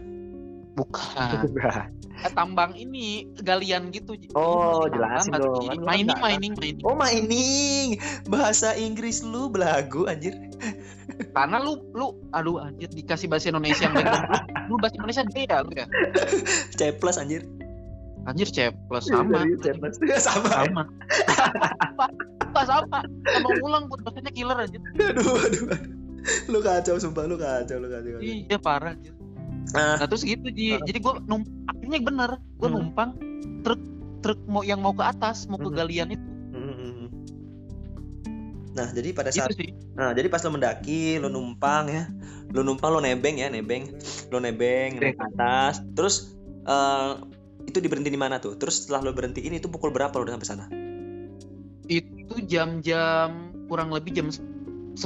Bukan 0.78 1.42
Eh, 2.18 2.32
tambang 2.32 2.74
ini 2.74 3.22
galian 3.38 3.94
gitu. 3.94 4.18
Oh, 4.34 4.82
jelasin 4.84 5.30
dong. 5.32 5.70
Kan 5.70 5.78
mining 5.80 6.10
nggak- 6.10 6.18
mining 6.18 6.54
mining 6.56 6.82
Oh 6.82 6.90
mining, 6.92 7.94
bahasa 8.26 8.74
Inggris 8.74 9.22
lu 9.22 9.46
belagu 9.46 10.02
anjir. 10.04 10.34
karena 11.30 11.58
lu 11.58 11.78
lu 11.92 12.10
aduh 12.32 12.58
anjir 12.60 12.90
dikasih 12.90 13.26
bahasa 13.26 13.48
Indonesia 13.48 13.86
yang 13.86 13.94
baik 13.94 14.06
lu, 14.06 14.18
lu 14.66 14.74
bahasa 14.76 14.94
Indonesia 14.96 15.22
D 15.24 15.36
ya 15.44 15.58
lu 15.60 15.70
ya 15.72 15.86
C 16.72 16.90
plus 16.92 17.16
anjir. 17.16 17.42
anjir 18.24 18.46
C 18.46 18.58
plus 18.84 19.04
sama 19.04 19.38
Iya, 19.40 19.56
C 19.56 19.66
plus. 19.72 19.94
sama. 20.20 20.50
ya? 20.50 20.62
sama 20.66 20.82
sama 22.48 22.62
sama 22.66 22.98
sama 23.24 23.48
ulang 23.60 23.86
buat 23.86 24.02
bahasanya 24.02 24.30
killer 24.32 24.58
anjir 24.58 24.82
Aduh, 25.00 25.38
aduh. 25.38 25.64
Lu 26.46 26.58
kacau 26.60 26.98
sumpah, 26.98 27.24
lu 27.24 27.36
kacau, 27.36 27.78
lu 27.78 27.86
kacau. 27.86 28.18
iya 28.18 28.58
parah 28.58 28.92
anjir 28.92 29.14
Ah, 29.76 30.00
nah 30.00 30.07
terus 30.09 30.24
gitu 30.24 30.48
Ji. 30.48 30.81
jadi 30.81 30.98
gua 31.00 31.20
num 31.28 31.44
akhirnya 31.68 32.00
bener 32.00 32.31
gua 32.57 32.68
Hmm. 32.72 32.76
numpang 32.88 33.11
truk 33.61 33.81
truk 34.24 34.40
mau 34.48 34.64
yang 34.64 34.81
mau 34.81 34.96
ke 34.96 35.04
atas 35.04 35.44
mau 35.44 35.61
ke 35.61 35.68
Hmm. 35.68 35.76
galian 35.76 36.09
itu 36.16 36.28
mm, 36.52 36.57
mm, 36.57 36.74
mm. 36.74 37.09
Nah, 38.78 38.94
jadi 38.94 39.11
pada 39.11 39.35
saat 39.35 39.50
itu 39.50 39.66
sih 39.66 39.70
Nah, 39.98 40.14
jadi 40.14 40.31
pas 40.31 40.38
lo 40.46 40.54
mendaki, 40.54 41.18
lo 41.18 41.26
numpang 41.26 41.90
ya. 41.90 42.07
Lo 42.54 42.62
numpang, 42.62 42.94
lo 42.94 43.02
nebeng 43.02 43.42
ya, 43.42 43.50
nebeng. 43.50 43.90
Lo 44.31 44.38
nebeng 44.38 45.02
naik 45.02 45.18
ke 45.18 45.24
atas. 45.35 45.83
Terus 45.98 46.38
eh 46.62 47.18
itu 47.66 47.83
diberhenti 47.83 48.07
di 48.07 48.20
mana 48.20 48.38
tuh? 48.38 48.54
Terus 48.54 48.87
setelah 48.87 49.02
lo 49.02 49.11
berhentiin 49.11 49.59
itu 49.59 49.66
pukul 49.66 49.90
berapa 49.90 50.14
lo 50.14 50.22
udah 50.22 50.38
sampai 50.38 50.46
sana? 50.48 50.66
itu 51.88 52.37
jam-jam 52.44 53.50
kurang 53.66 53.88
lebih 53.90 54.12
jam 54.12 54.28
10 54.28 55.00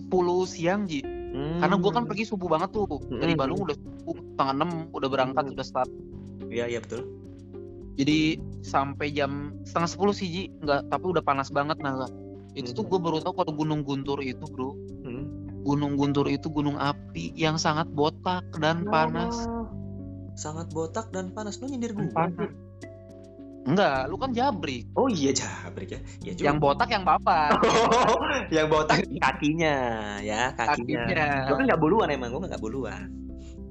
siang 0.50 0.90
Ji 0.90 1.00
Hmm. 1.32 1.58
Karena 1.64 1.76
gua 1.80 1.92
kan 1.96 2.04
pergi 2.04 2.24
subuh 2.28 2.48
banget 2.48 2.76
tuh 2.76 2.84
dari 3.08 3.32
Hmm. 3.32 3.40
Bandung 3.40 3.60
udah 3.64 3.76
subuh 3.76 4.16
setengah 4.20 4.54
enam 4.60 4.70
udah 4.92 5.08
berangkat 5.08 5.44
Hmm. 5.48 5.54
udah 5.56 5.64
start. 5.64 5.90
Iya, 6.52 6.68
iya 6.68 6.78
betul. 6.84 7.08
Jadi 7.96 8.40
sampai 8.64 9.12
jam 9.12 9.56
setengah 9.64 9.88
sepuluh 9.88 10.14
sih 10.16 10.28
Ji, 10.28 10.42
nggak 10.60 10.88
tapi 10.88 11.04
udah 11.12 11.24
panas 11.24 11.48
banget 11.48 11.80
nah. 11.80 12.04
Itu 12.52 12.76
tuh 12.76 12.84
Hmm. 12.84 12.90
gue 12.92 12.98
baru 13.00 13.16
tahu 13.24 13.32
kalau 13.32 13.52
Gunung 13.56 13.80
Guntur 13.80 14.20
itu 14.20 14.44
bro, 14.44 14.76
Hmm. 15.04 15.24
Gunung 15.64 15.96
Guntur 15.96 16.28
itu 16.28 16.52
gunung 16.52 16.76
api 16.76 17.32
yang 17.32 17.56
sangat 17.56 17.88
botak 17.88 18.44
dan 18.60 18.84
panas. 18.84 19.48
Oh, 19.48 19.68
sangat 20.36 20.68
botak 20.72 21.08
dan 21.16 21.32
panas. 21.32 21.60
Lo 21.60 21.68
nyindir 21.68 21.96
gue. 21.96 22.12
Panas. 22.12 22.52
Enggak, 23.62 24.10
lu 24.10 24.16
kan 24.16 24.34
jabrik. 24.34 24.90
Oh 24.92 25.06
iya 25.06 25.30
jabrik 25.30 25.94
ya. 25.94 26.00
Ya 26.20 26.32
juga. 26.34 26.46
Yang 26.50 26.56
botak 26.58 26.88
yang 26.90 27.04
bapak. 27.06 27.54
Oh, 27.62 28.18
yang 28.50 28.66
botak 28.66 28.98
kakinya 29.24 29.76
ya, 30.18 30.50
kakinya. 30.52 31.06
Kakinya. 31.06 31.26
Gue 31.46 31.54
kan 31.54 31.64
nggak 31.70 31.80
buluan 31.80 32.08
emang, 32.10 32.34
gue 32.34 32.42
nggak 32.42 32.58
buluan. 32.58 33.06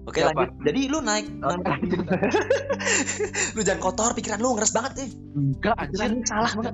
Oke 0.01 0.17
Siapa? 0.17 0.33
lanjut. 0.33 0.49
Jadi 0.63 0.81
lu 0.87 0.99
naik, 0.99 1.25
Oh, 1.43 1.53
lu 3.53 3.61
jangan 3.61 3.81
kotor, 3.81 4.11
pikiran 4.13 4.39
lu 4.39 4.55
ngeres 4.55 4.71
banget 4.71 4.91
nih. 4.97 5.09
Enggak 5.35 5.75
anjir. 5.77 6.07
lu 6.07 6.23
salah 6.23 6.51
banget. 6.55 6.73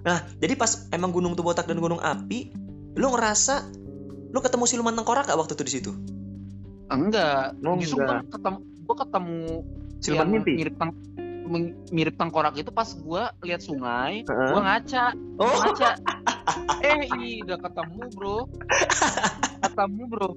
Nah, 0.00 0.18
jadi 0.36 0.54
pas 0.54 0.70
emang 0.90 1.10
gunung 1.10 1.34
tuh 1.34 1.42
botak 1.42 1.64
dan 1.64 1.76
gunung 1.76 1.98
api, 1.98 2.54
lu 2.94 3.06
ngerasa 3.10 3.66
lu 4.30 4.38
ketemu 4.38 4.64
siluman 4.64 4.94
tengkorak 4.94 5.26
gak 5.26 5.36
waktu 5.36 5.52
itu 5.52 5.64
di 5.64 5.72
situ? 5.72 5.92
Enggak. 6.88 7.54
Oh, 7.60 7.76
Justru 7.76 7.98
enggak. 7.98 8.22
gua 8.22 8.30
ketemu 8.30 8.58
gua 8.84 8.96
ketemu 8.98 9.38
Siluman 9.98 10.28
mimpi. 10.30 10.52
mirip 10.54 10.74
teng 10.76 10.90
mirip 11.92 12.16
tengkorak 12.16 12.56
itu 12.56 12.72
pas 12.72 12.88
gua 12.98 13.30
lihat 13.44 13.60
sungai, 13.60 14.24
Heeh. 14.24 14.50
gua 14.50 14.60
ngaca, 14.64 15.12
Oh, 15.36 15.48
ngaca. 15.50 15.90
eh, 16.80 17.04
ih, 17.20 17.44
udah 17.44 17.58
ketemu, 17.60 18.02
Bro. 18.16 18.36
ketemu, 19.64 20.02
Bro. 20.08 20.32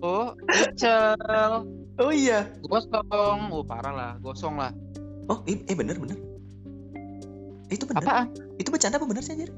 Ucel. 0.45 1.51
oh 1.97 2.11
iya. 2.11 2.47
Gosong. 2.63 3.39
Oh, 3.51 3.63
parah 3.63 3.93
lah, 3.93 4.11
gosong 4.19 4.59
lah. 4.59 4.71
Oh, 5.27 5.43
eh, 5.47 5.59
eh 5.67 5.75
bener 5.75 5.99
bener. 5.99 6.15
Itu 7.67 7.83
bener. 7.83 8.03
Apaan? 8.03 8.27
Itu 8.55 8.71
bercanda 8.71 8.95
apa 8.95 9.07
bener 9.07 9.23
sih 9.23 9.35
anjir? 9.35 9.51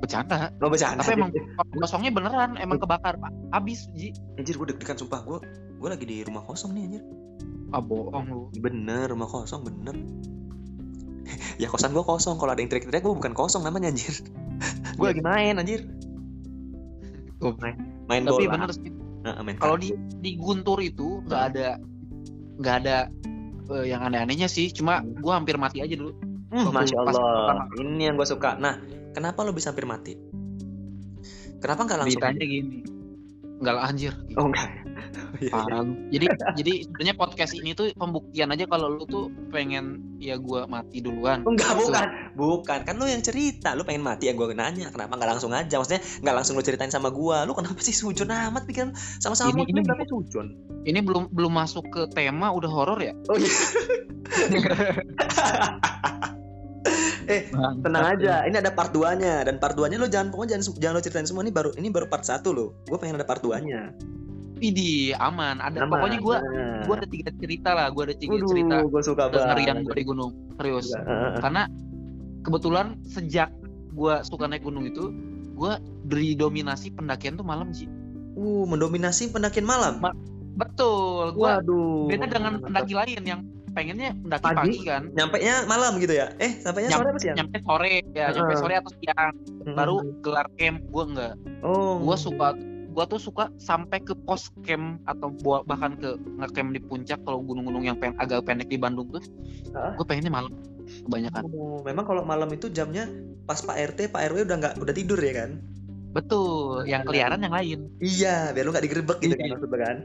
Bercanda. 0.00 0.52
Oh 0.60 0.68
bercanda. 0.68 1.00
Tapi 1.00 1.16
emang 1.16 1.32
gosongnya 1.80 2.12
beneran, 2.12 2.60
emang 2.60 2.76
kebakar, 2.76 3.16
Pak. 3.16 3.32
Habis, 3.56 3.88
Ji. 3.96 4.12
anjir 4.36 4.60
gue 4.60 4.76
deg-degan 4.76 5.00
sumpah 5.00 5.24
gue 5.24 5.38
gue 5.76 5.88
lagi 5.88 6.04
di 6.04 6.20
rumah 6.24 6.44
kosong 6.44 6.76
nih 6.76 6.82
anjir. 6.84 7.02
Ah, 7.74 7.82
bohong 7.82 8.26
lu. 8.30 8.42
Bener 8.58 9.10
rumah 9.10 9.26
kosong 9.26 9.66
bener. 9.66 9.96
ya 11.62 11.66
kosan 11.66 11.90
gue 11.90 12.04
kosong. 12.04 12.38
Kalau 12.38 12.52
ada 12.54 12.60
yang 12.62 12.70
teriak-teriak 12.70 13.02
gue 13.02 13.14
bukan 13.14 13.34
kosong 13.34 13.66
namanya 13.66 13.90
anjir. 13.90 14.22
gue 14.98 15.06
lagi 15.06 15.22
main 15.22 15.58
anjir. 15.58 15.86
Main 18.06 18.22
Tapi 18.24 18.46
bola. 18.46 18.54
bener 18.54 18.70
sih. 18.72 18.90
Nah, 19.26 19.42
main 19.42 19.58
Kalau 19.58 19.76
di 19.76 19.90
di 20.22 20.38
Guntur 20.38 20.78
itu 20.78 21.20
nggak 21.26 21.42
ada 21.52 21.68
nggak 22.56 22.74
ada 22.86 22.96
eh, 23.74 23.84
yang 23.90 24.06
aneh-anehnya 24.06 24.46
sih. 24.46 24.70
Cuma 24.70 25.02
gua 25.20 25.42
hampir 25.42 25.58
mati 25.58 25.82
aja 25.82 25.94
dulu. 25.98 26.14
Hmm, 26.46 26.70
Masya 26.70 27.02
pas 27.02 27.18
Allah. 27.18 27.58
pertama. 27.58 27.64
Ini 27.82 28.02
yang 28.06 28.16
gue 28.16 28.28
suka. 28.28 28.54
Nah, 28.56 28.78
kenapa 29.10 29.42
lo 29.42 29.50
bisa 29.50 29.74
hampir 29.74 29.84
mati? 29.84 30.14
Kenapa 31.58 31.82
nggak 31.82 31.98
langsung? 31.98 32.22
Ditanya 32.22 32.46
gini. 32.46 32.78
Enggak 33.58 33.74
lah 33.74 33.84
anjir. 33.90 34.12
Oh 34.38 34.46
enggak. 34.46 34.68
Iya, 35.36 35.48
iya. 35.48 35.52
Parah 35.52 35.80
lu. 35.84 35.92
Jadi 36.08 36.26
jadi 36.58 36.72
sebenarnya 36.88 37.14
podcast 37.14 37.52
ini 37.52 37.70
tuh 37.72 37.92
pembuktian 37.92 38.48
aja 38.50 38.64
kalau 38.64 38.88
lu 38.88 39.04
tuh 39.04 39.28
pengen 39.52 40.00
ya 40.16 40.40
gua 40.40 40.64
mati 40.64 41.00
duluan. 41.00 41.44
Enggak, 41.44 41.76
Gitu. 41.76 41.92
bukan. 41.92 42.06
Bukan. 42.36 42.78
Kan 42.84 42.94
lu 42.96 43.04
yang 43.04 43.20
cerita. 43.20 43.76
Lu 43.76 43.84
pengen 43.84 44.02
mati 44.02 44.28
ya 44.28 44.32
gue 44.32 44.44
nanya. 44.52 44.88
Kenapa 44.88 45.16
nggak 45.16 45.30
langsung 45.36 45.52
aja? 45.52 45.76
Maksudnya 45.76 46.00
nggak 46.24 46.34
langsung 46.34 46.56
lu 46.56 46.64
ceritain 46.64 46.88
sama 46.88 47.12
gua. 47.12 47.44
Lu 47.44 47.52
kenapa 47.52 47.76
sih 47.80 47.92
sujon 47.92 48.28
amat 48.28 48.64
pikiran 48.64 48.96
sama-sama 49.20 49.52
Ini- 49.52 49.68
ini- 49.70 49.84
tapi 49.84 50.04
sujon? 50.08 50.46
Ini 50.86 50.98
belum 51.02 51.34
belum 51.34 51.52
masuk 51.52 51.84
ke 51.90 52.02
tema 52.14 52.54
udah 52.54 52.70
horor 52.70 52.98
ya? 53.02 53.12
Oh 53.28 53.36
iya. 53.36 53.50
eh, 57.26 57.50
tenang 57.82 58.04
aja. 58.16 58.46
Ini 58.46 58.56
ada 58.62 58.70
part 58.70 58.94
2-nya 58.94 59.42
dan 59.46 59.58
part 59.58 59.74
2-nya 59.74 59.98
lu 59.98 60.06
jangan 60.06 60.30
pokoknya 60.30 60.58
jangan 60.58 60.78
jangan 60.78 60.94
lu 60.94 61.02
ceritain 61.02 61.26
semua 61.26 61.42
ini 61.42 61.50
baru 61.50 61.74
ini 61.74 61.90
baru 61.90 62.06
part 62.06 62.22
1 62.22 62.42
lo. 62.54 62.78
Gue 62.86 62.98
pengen 62.98 63.18
ada 63.18 63.26
part 63.26 63.42
2-nya. 63.42 63.90
Widih, 64.56 65.12
aman. 65.20 65.60
Ada 65.60 65.84
pokoknya 65.84 66.18
gua 66.24 66.40
gua 66.88 66.94
ada 66.96 67.08
tiga 67.08 67.28
cerita 67.36 67.70
lah, 67.76 67.92
gua 67.92 68.08
ada 68.08 68.16
tiga 68.16 68.40
cerita 68.40 68.88
gue 68.88 69.02
suka 69.04 69.28
banget. 69.28 69.84
gua 69.84 69.96
di 69.96 70.04
gunung. 70.08 70.32
Serius. 70.56 70.88
Heeh. 70.96 71.36
Karena 71.44 71.68
kebetulan 72.40 72.96
sejak 73.04 73.52
gua 73.92 74.24
suka 74.24 74.48
naik 74.48 74.64
gunung 74.64 74.88
itu, 74.88 75.12
gua 75.52 75.76
didominasi 76.08 76.92
pendakian 76.96 77.36
tuh 77.36 77.44
malam 77.44 77.68
sih. 77.76 77.88
Uh, 78.36 78.64
mendominasi 78.68 79.28
pendakian 79.28 79.68
malam. 79.68 80.00
Ma- 80.00 80.16
Betul, 80.56 81.36
gua 81.36 81.60
Waduh. 81.60 82.08
beda 82.08 82.32
dengan 82.32 82.56
pendaki 82.64 82.96
lain 82.96 83.20
yang 83.28 83.40
pengennya 83.76 84.16
pendaki 84.16 84.40
Pagi? 84.40 84.56
pagi, 84.56 84.78
kan. 84.88 85.02
Nyampe 85.12 85.36
nya 85.44 85.68
malam 85.68 86.00
gitu 86.00 86.16
ya? 86.16 86.32
Eh, 86.40 86.56
sampainya 86.64 86.96
Nyam- 86.96 87.00
sore 87.04 87.08
apa 87.12 87.20
siang? 87.20 87.36
Nyampe 87.36 87.56
sore 87.60 87.92
ya, 88.16 88.26
nyampe 88.32 88.52
Heeh. 88.56 88.60
sore 88.64 88.74
atau 88.80 88.92
siang, 88.96 89.32
baru 89.76 89.96
gelar 90.24 90.48
camp. 90.56 90.80
Gua 90.88 91.04
enggak. 91.04 91.34
Oh. 91.60 92.00
Gua 92.00 92.16
suka 92.16 92.56
gua 92.96 93.04
tuh 93.04 93.20
suka 93.20 93.52
sampai 93.60 94.00
ke 94.00 94.16
pos 94.16 94.48
camp 94.64 95.04
atau 95.04 95.28
bahkan 95.62 95.92
ke 95.94 96.16
ngecamp 96.40 96.72
di 96.72 96.80
puncak 96.80 97.20
kalau 97.22 97.44
gunung-gunung 97.44 97.84
yang 97.84 98.00
pen, 98.00 98.16
agak 98.16 98.48
pendek 98.48 98.72
di 98.72 98.80
Bandung 98.80 99.12
tuh. 99.12 99.20
Hah? 99.76 99.92
Gue 99.92 100.08
pengennya 100.08 100.32
malam 100.32 100.56
kebanyakan. 101.04 101.44
Oh, 101.52 101.84
memang 101.84 102.08
kalau 102.08 102.24
malam 102.24 102.48
itu 102.48 102.72
jamnya 102.72 103.04
pas 103.44 103.60
Pak 103.60 103.76
RT, 103.92 104.08
Pak 104.08 104.32
RW 104.32 104.48
udah 104.48 104.56
nggak 104.56 104.74
udah 104.80 104.94
tidur 104.96 105.20
ya 105.20 105.44
kan? 105.44 105.60
Betul, 106.10 106.88
yang 106.88 107.04
keliaran 107.04 107.44
yang 107.44 107.52
lain. 107.52 107.92
Iya, 108.00 108.56
biar 108.56 108.64
lu 108.64 108.72
nggak 108.72 108.86
digerebek 108.88 109.18
gitu 109.20 109.36
kan 109.36 109.44
Iya. 109.44 109.52
maksudnya 109.52 109.78
kan? 109.84 109.96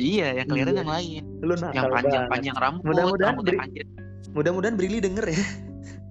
Iya, 0.00 0.28
yang 0.40 0.46
keliaran 0.48 0.72
Iya. 0.72 0.80
yang 0.80 0.92
lain. 0.96 1.22
Lu 1.44 1.52
nakal 1.52 1.74
yang 1.76 1.84
banget. 1.84 1.96
panjang-panjang 2.00 2.56
rambut, 2.56 2.84
Mudah-mudahan 2.88 3.34
beri- 3.44 3.60
panjang. 3.60 3.88
Mudah-mudahan 4.32 4.74
Brili 4.80 4.98
denger 5.04 5.26
ya. 5.28 5.40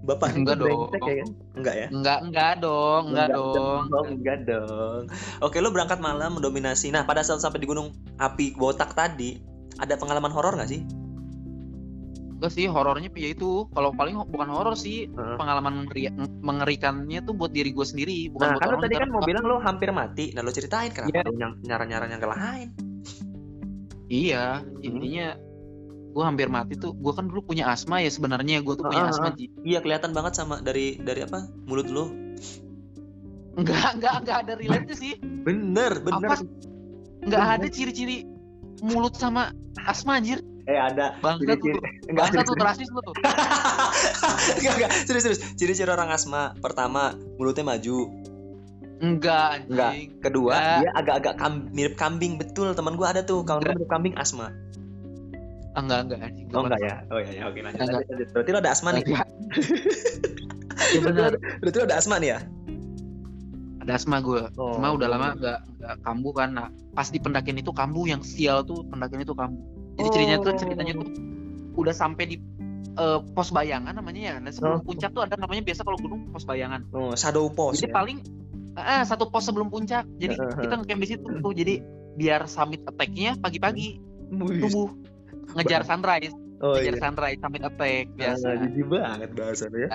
Bapak 0.09 0.33
Enggak 0.33 0.57
itu 0.57 0.65
brengsek 0.65 0.97
dong. 0.97 1.05
ya 1.05 1.15
kan? 1.21 1.29
Enggak 1.53 1.75
ya? 1.77 1.87
Enggak, 1.93 2.19
enggak 2.25 2.53
dong, 2.57 3.03
enggak, 3.13 3.27
dong. 3.29 3.81
Enggak 4.09 4.39
dong. 4.49 5.01
Oke, 5.45 5.57
lu 5.61 5.69
berangkat 5.69 6.01
malam 6.01 6.33
mendominasi. 6.33 6.89
Nah, 6.89 7.05
pada 7.05 7.21
saat 7.21 7.45
sampai 7.45 7.61
di 7.61 7.69
gunung 7.69 7.93
api 8.17 8.57
botak 8.57 8.97
tadi, 8.97 9.37
ada 9.77 9.93
pengalaman 9.93 10.33
horor 10.33 10.57
nggak 10.57 10.65
sih? 10.65 10.81
Enggak 12.39 12.51
sih, 12.55 12.65
horornya 12.65 13.11
ya 13.13 13.35
itu. 13.35 13.67
Kalau 13.69 13.91
paling 13.93 14.15
bukan 14.31 14.49
horor 14.49 14.73
sih, 14.73 15.11
Heeh. 15.11 15.35
pengalaman 15.37 15.85
mengeri- 15.85 16.09
mengerikannya 16.41 17.19
tuh 17.21 17.35
buat 17.35 17.51
diri 17.51 17.69
gue 17.69 17.83
sendiri, 17.83 18.31
bukan 18.31 18.47
Nah, 18.47 18.53
buat 18.55 18.61
kan 18.63 18.67
lu 18.67 18.73
orang 18.73 18.83
tadi 18.87 18.95
kan 18.97 19.09
mau 19.11 19.21
bilang 19.21 19.43
lu 19.45 19.55
hampir 19.61 19.89
mati. 19.91 20.31
Nah, 20.33 20.41
lu 20.41 20.49
ceritain 20.49 20.89
kenapa 20.89 21.19
Iya. 21.19 21.27
lu 21.27 21.35
nyara-nyara 21.61 22.07
yang 22.07 22.23
lain. 22.23 22.67
Iya, 24.09 24.65
Hmm. 24.65 25.48
Gue 26.09 26.23
hampir 26.23 26.47
mati 26.47 26.73
tuh. 26.73 26.91
Gue 26.91 27.11
kan 27.11 27.25
dulu 27.25 27.45
punya 27.45 27.67
asma 27.67 27.99
ya 27.99 28.09
sebenarnya 28.09 28.59
gue 28.59 28.73
tuh 28.73 28.83
punya 28.83 29.05
Ah, 29.05 29.11
asma. 29.11 29.31
Iya, 29.61 29.79
kelihatan 29.79 30.11
banget 30.11 30.33
sama 30.33 30.59
dari 30.59 30.97
dari 30.97 31.21
apa? 31.21 31.45
Mulut 31.63 31.87
lu. 31.87 32.05
Enggak, 33.55 33.97
enggak, 33.97 34.13
enggak 34.23 34.37
ada 34.43 34.53
relate 34.55 34.93
sih. 34.93 35.13
Bener, 35.19 35.99
bener. 35.99 36.29
Apa? 36.31 36.35
Enggak 37.19 37.41
Bener. 37.41 37.55
ada 37.55 37.67
ciri-ciri 37.67 38.23
mulut 38.79 39.13
sama 39.13 39.51
asma 39.81 40.17
anjir. 40.17 40.39
Eh, 40.63 40.77
ada 40.77 41.17
Bangsa 41.19 41.43
tuh. 41.49 41.65
ciri-ciri. 41.65 41.79
Enggak 42.07 42.23
Bangsa 42.29 42.39
tuh 42.43 42.55
rasis 42.57 42.89
lu 42.89 43.01
tuh. 43.01 43.15
Enggak, 44.59 44.73
enggak. 44.75 44.91
Serius, 45.03 45.23
serius. 45.25 45.41
Ciri-ciri 45.55 45.89
orang 45.89 46.09
asma. 46.09 46.53
Pertama, 46.55 47.11
mulutnya 47.35 47.65
maju. 47.65 48.07
Enggak, 48.99 49.65
Enggak. 49.65 49.91
Kedua, 50.19 50.53
Enggak. 50.53 50.79
dia 50.79 50.91
agak-agak 50.93 51.33
kam- 51.35 51.67
mirip 51.69 51.95
kambing. 51.95 52.35
Betul, 52.35 52.71
teman 52.71 52.95
gua 52.95 53.11
ada 53.11 53.21
tuh. 53.21 53.43
Kalau 53.43 53.59
mirip 53.59 53.87
kambing 53.87 54.15
asma. 54.15 54.51
Ah, 55.69 55.79
Enggak, 55.79 55.99
enggak 56.03 56.19
anjing. 56.23 56.47
Oh, 56.49 56.61
enggak 56.61 56.81
ya? 56.81 56.95
Oh 57.07 57.17
iya, 57.17 57.31
ya. 57.31 57.41
Oke, 57.45 57.59
lanjut. 57.61 57.79
Enggak. 57.79 58.01
lanjut. 58.03 58.27
Berarti 58.31 58.49
lo 58.49 58.59
ada 58.59 58.71
asma 58.71 58.89
nih. 58.91 59.03
Enggak. 59.03 59.27
Iya 60.89 60.99
benar. 61.03 61.29
lo- 61.29 61.41
Berarti 61.59 61.77
lo 61.77 61.85
ada 61.85 61.97
asma 61.97 62.15
nih 62.17 62.29
ya? 62.29 62.39
Ada 63.79 63.91
asma 63.95 64.17
gue. 64.19 64.41
Oh. 64.55 64.73
Cuma 64.73 64.89
udah 64.91 65.07
lama 65.07 65.27
enggak 65.33 65.59
enggak 65.69 65.95
kambuh 66.01 66.33
kan. 66.33 66.49
Nah, 66.51 66.67
pas 66.91 67.07
di 67.07 67.19
pendakian 67.19 67.57
itu 67.57 67.69
kambuh 67.69 68.05
yang 68.05 68.21
sial 68.21 68.61
tuh 68.61 68.81
pendakian 68.83 69.21
itu 69.21 69.31
kambuh. 69.31 69.61
Jadi 69.95 70.07
ceritanya 70.09 70.37
tuh 70.39 70.51
Oh. 70.51 70.57
ceritanya 70.57 70.93
tuh 70.95 71.07
udah 71.75 71.93
sampai 71.93 72.23
di 72.25 72.37
eh, 72.91 73.19
pos 73.29 73.49
bayangan 73.49 73.93
namanya 73.93 74.21
ya. 74.21 74.35
Nah, 74.37 74.49
sebelum 74.49 74.81
Oh. 74.81 74.83
puncak 74.83 75.11
tuh 75.11 75.21
ada 75.21 75.35
namanya 75.35 75.61
biasa 75.61 75.81
kalau 75.83 75.95
gunung 75.97 76.27
pos 76.27 76.43
bayangan. 76.43 76.81
Oh, 76.89 77.13
shadow 77.13 77.47
pose 77.47 77.79
Jadi 77.79 77.87
ya. 77.87 77.95
paling 77.95 78.17
eh, 78.75 79.03
satu 79.03 79.27
pos 79.27 79.43
sebelum 79.43 79.67
puncak. 79.67 80.09
Jadi 80.15 80.33
Heeh. 80.33 80.57
kita 80.59 80.73
ngecamp 80.75 80.99
di 80.99 81.07
situ 81.07 81.27
tuh. 81.37 81.53
Jadi 81.53 81.73
biar 82.15 82.43
summit 82.45 82.81
attack-nya 82.83 83.37
pagi-pagi 83.37 84.01
tubuh 84.31 84.89
ngejar 85.55 85.81
sunrise, 85.83 86.35
Oh 86.59 86.75
ngejar 86.75 86.95
iya. 86.95 87.01
sunrise 87.01 87.39
summit 87.39 87.63
attack 87.63 88.05
Ah, 88.05 88.15
biasa. 88.15 88.47
jijik 88.61 88.85
banget 88.85 89.29
bahasanya 89.33 89.79
ya. 89.79 89.89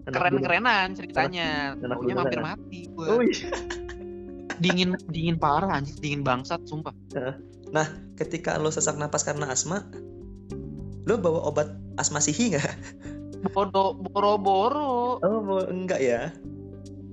Keren-kerenan 0.00 0.88
ceritanya. 0.92 1.48
Taunya 1.76 2.14
ya. 2.16 2.40
mati 2.40 2.80
gua. 2.90 3.06
Oh 3.10 3.20
iya. 3.20 3.48
Dingin 4.60 4.92
dingin 5.08 5.36
parah 5.36 5.72
anjir, 5.72 5.96
dingin 5.96 6.20
bangsat 6.20 6.60
sumpah. 6.64 6.92
Ketika 8.14 8.60
lo 8.60 8.68
sesak 8.68 9.00
napas 9.00 9.24
karena 9.24 9.48
asma, 9.48 9.86
lo 11.06 11.14
bawa 11.16 11.48
obat 11.48 11.68
asma 11.96 12.20
sihi 12.20 12.52
nggak? 12.52 12.68
Bodo 13.56 13.96
boro-boro, 13.96 15.16
Oh, 15.18 15.40
bo- 15.40 15.64
enggak 15.64 16.00
ya? 16.00 16.28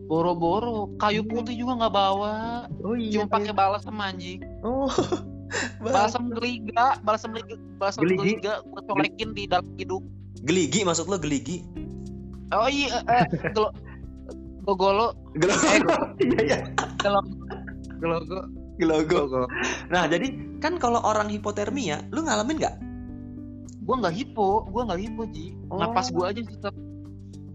boro-boro. 0.07 0.91
Kayu 0.97 1.23
putih 1.23 1.55
juga 1.55 1.79
nggak 1.79 1.93
bawa. 1.93 2.35
Oh 2.83 2.95
iya. 2.95 3.19
Cuma 3.19 3.27
pakai 3.31 3.51
balasem 3.51 3.95
anjing. 3.95 4.39
Oh. 4.59 4.87
Bang. 5.79 5.93
Balsam 5.95 6.23
geliga, 6.35 6.99
balsam 7.07 7.31
geliga, 7.31 7.55
balsam 7.79 8.01
Geligi? 8.03 8.35
geliga 8.39 8.53
gua 8.67 8.81
colekin 8.83 9.31
di 9.31 9.43
dalam 9.47 9.67
hidung. 9.79 10.03
Geligi 10.43 10.83
maksud 10.83 11.07
lo 11.07 11.17
geligi? 11.17 11.63
Oh 12.51 12.67
iya, 12.67 13.03
eh, 13.07 13.25
gelo 13.51 13.71
gogolo, 14.67 15.15
Gelogo. 15.39 15.63
eh 15.71 15.79
Iya 16.23 16.39
iya. 16.43 16.57
gelo 16.99 17.19
gelogo, 17.99 18.39
Gelogo. 18.77 19.41
Nah, 19.87 20.05
jadi 20.11 20.27
kan 20.59 20.75
kalau 20.77 20.99
orang 21.01 21.31
hipotermia, 21.31 22.03
lu 22.11 22.27
ngalamin 22.27 22.59
nggak? 22.59 22.75
Gua 23.87 23.95
nggak 24.03 24.15
hipo, 24.15 24.67
gua 24.67 24.83
nggak 24.91 24.99
hipo 24.99 25.23
ji. 25.31 25.55
Oh. 25.71 25.79
Napas 25.79 26.11
gua 26.11 26.35
aja 26.35 26.43
tetap 26.43 26.75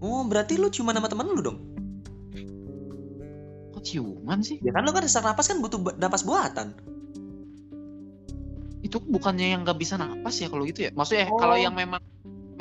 Oh, 0.03 0.19
berarti 0.27 0.59
lu 0.59 0.67
cuma 0.67 0.91
sama 0.91 1.07
temen 1.07 1.31
lu 1.31 1.39
dong? 1.39 1.59
kok 3.71 3.83
ciuman 3.87 4.43
sih? 4.43 4.59
Ya 4.59 4.75
kan 4.75 4.83
lu 4.83 4.91
kan 4.91 5.07
sesak 5.07 5.23
napas 5.23 5.47
kan 5.47 5.63
butuh 5.63 5.79
napas 5.95 6.27
buatan. 6.27 6.75
Itu 8.93 9.01
bukannya 9.01 9.57
yang 9.57 9.65
nggak 9.65 9.81
bisa 9.81 9.97
napas 9.97 10.37
ya 10.37 10.53
kalau 10.53 10.69
gitu 10.69 10.85
ya? 10.85 10.93
Maksudnya 10.93 11.25
Oh. 11.33 11.41
kalau 11.41 11.57
yang 11.57 11.73
memang 11.73 11.97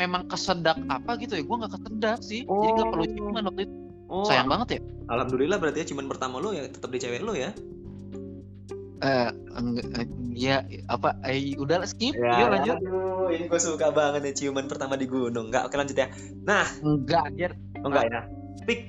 memang 0.00 0.24
kesedak 0.32 0.80
apa 0.88 1.20
gitu 1.20 1.36
ya? 1.36 1.44
Gua 1.44 1.60
nggak 1.60 1.76
kesedak 1.76 2.18
sih. 2.24 2.48
Jadi 2.48 2.68
nggak 2.72 2.88
perlu 2.88 3.04
Oh. 3.04 3.12
ciuman 3.12 3.42
waktu 3.52 3.62
itu. 3.68 3.74
Oh, 4.08 4.24
Sayang 4.24 4.48
banget 4.48 4.68
ya. 4.76 4.80
Alhamdulillah 5.12 5.60
berarti 5.60 5.84
ya 5.84 5.86
cuman 5.92 6.08
pertama 6.08 6.40
lu 6.40 6.56
ya 6.56 6.64
tetap 6.72 6.88
di 6.88 7.04
cewek 7.04 7.20
lu 7.20 7.36
ya. 7.36 7.52
Eh, 9.04 9.28
enggak, 9.60 9.84
eh, 9.92 10.06
ya 10.32 10.56
apa? 10.88 11.20
Eh, 11.28 11.52
udah 11.60 11.84
lah, 11.84 11.88
skip. 11.90 12.16
Ya, 12.16 12.40
Yuk 12.40 12.48
lanjut. 12.48 12.76
Aduh, 12.80 13.28
ini 13.28 13.44
gue 13.50 13.60
suka 13.60 13.92
banget 13.92 14.24
nih 14.24 14.32
ciuman 14.32 14.72
pertama 14.72 14.96
di 14.96 15.04
gunung. 15.04 15.52
Enggak, 15.52 15.68
oke 15.68 15.76
lanjut 15.76 16.00
ya. 16.00 16.08
Enggak 16.80 17.22
anjir. 17.28 17.52
Oh, 17.84 17.92
enggak 17.92 18.08
ya. 18.08 18.20
Pik. 18.64 18.80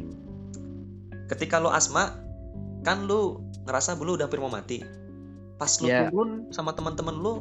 Ketika 1.28 1.60
lu 1.60 1.68
asma, 1.68 2.24
kan 2.88 3.04
lu 3.04 3.44
ngerasa 3.68 4.00
lu 4.00 4.16
udah 4.16 4.32
hampir 4.32 4.40
mau 4.40 4.48
mati. 4.48 5.03
Pas 5.64 5.80
lu 5.80 5.88
Iya. 5.88 6.12
turun 6.12 6.52
sama 6.52 6.76
teman-teman 6.76 7.16
lu, 7.16 7.34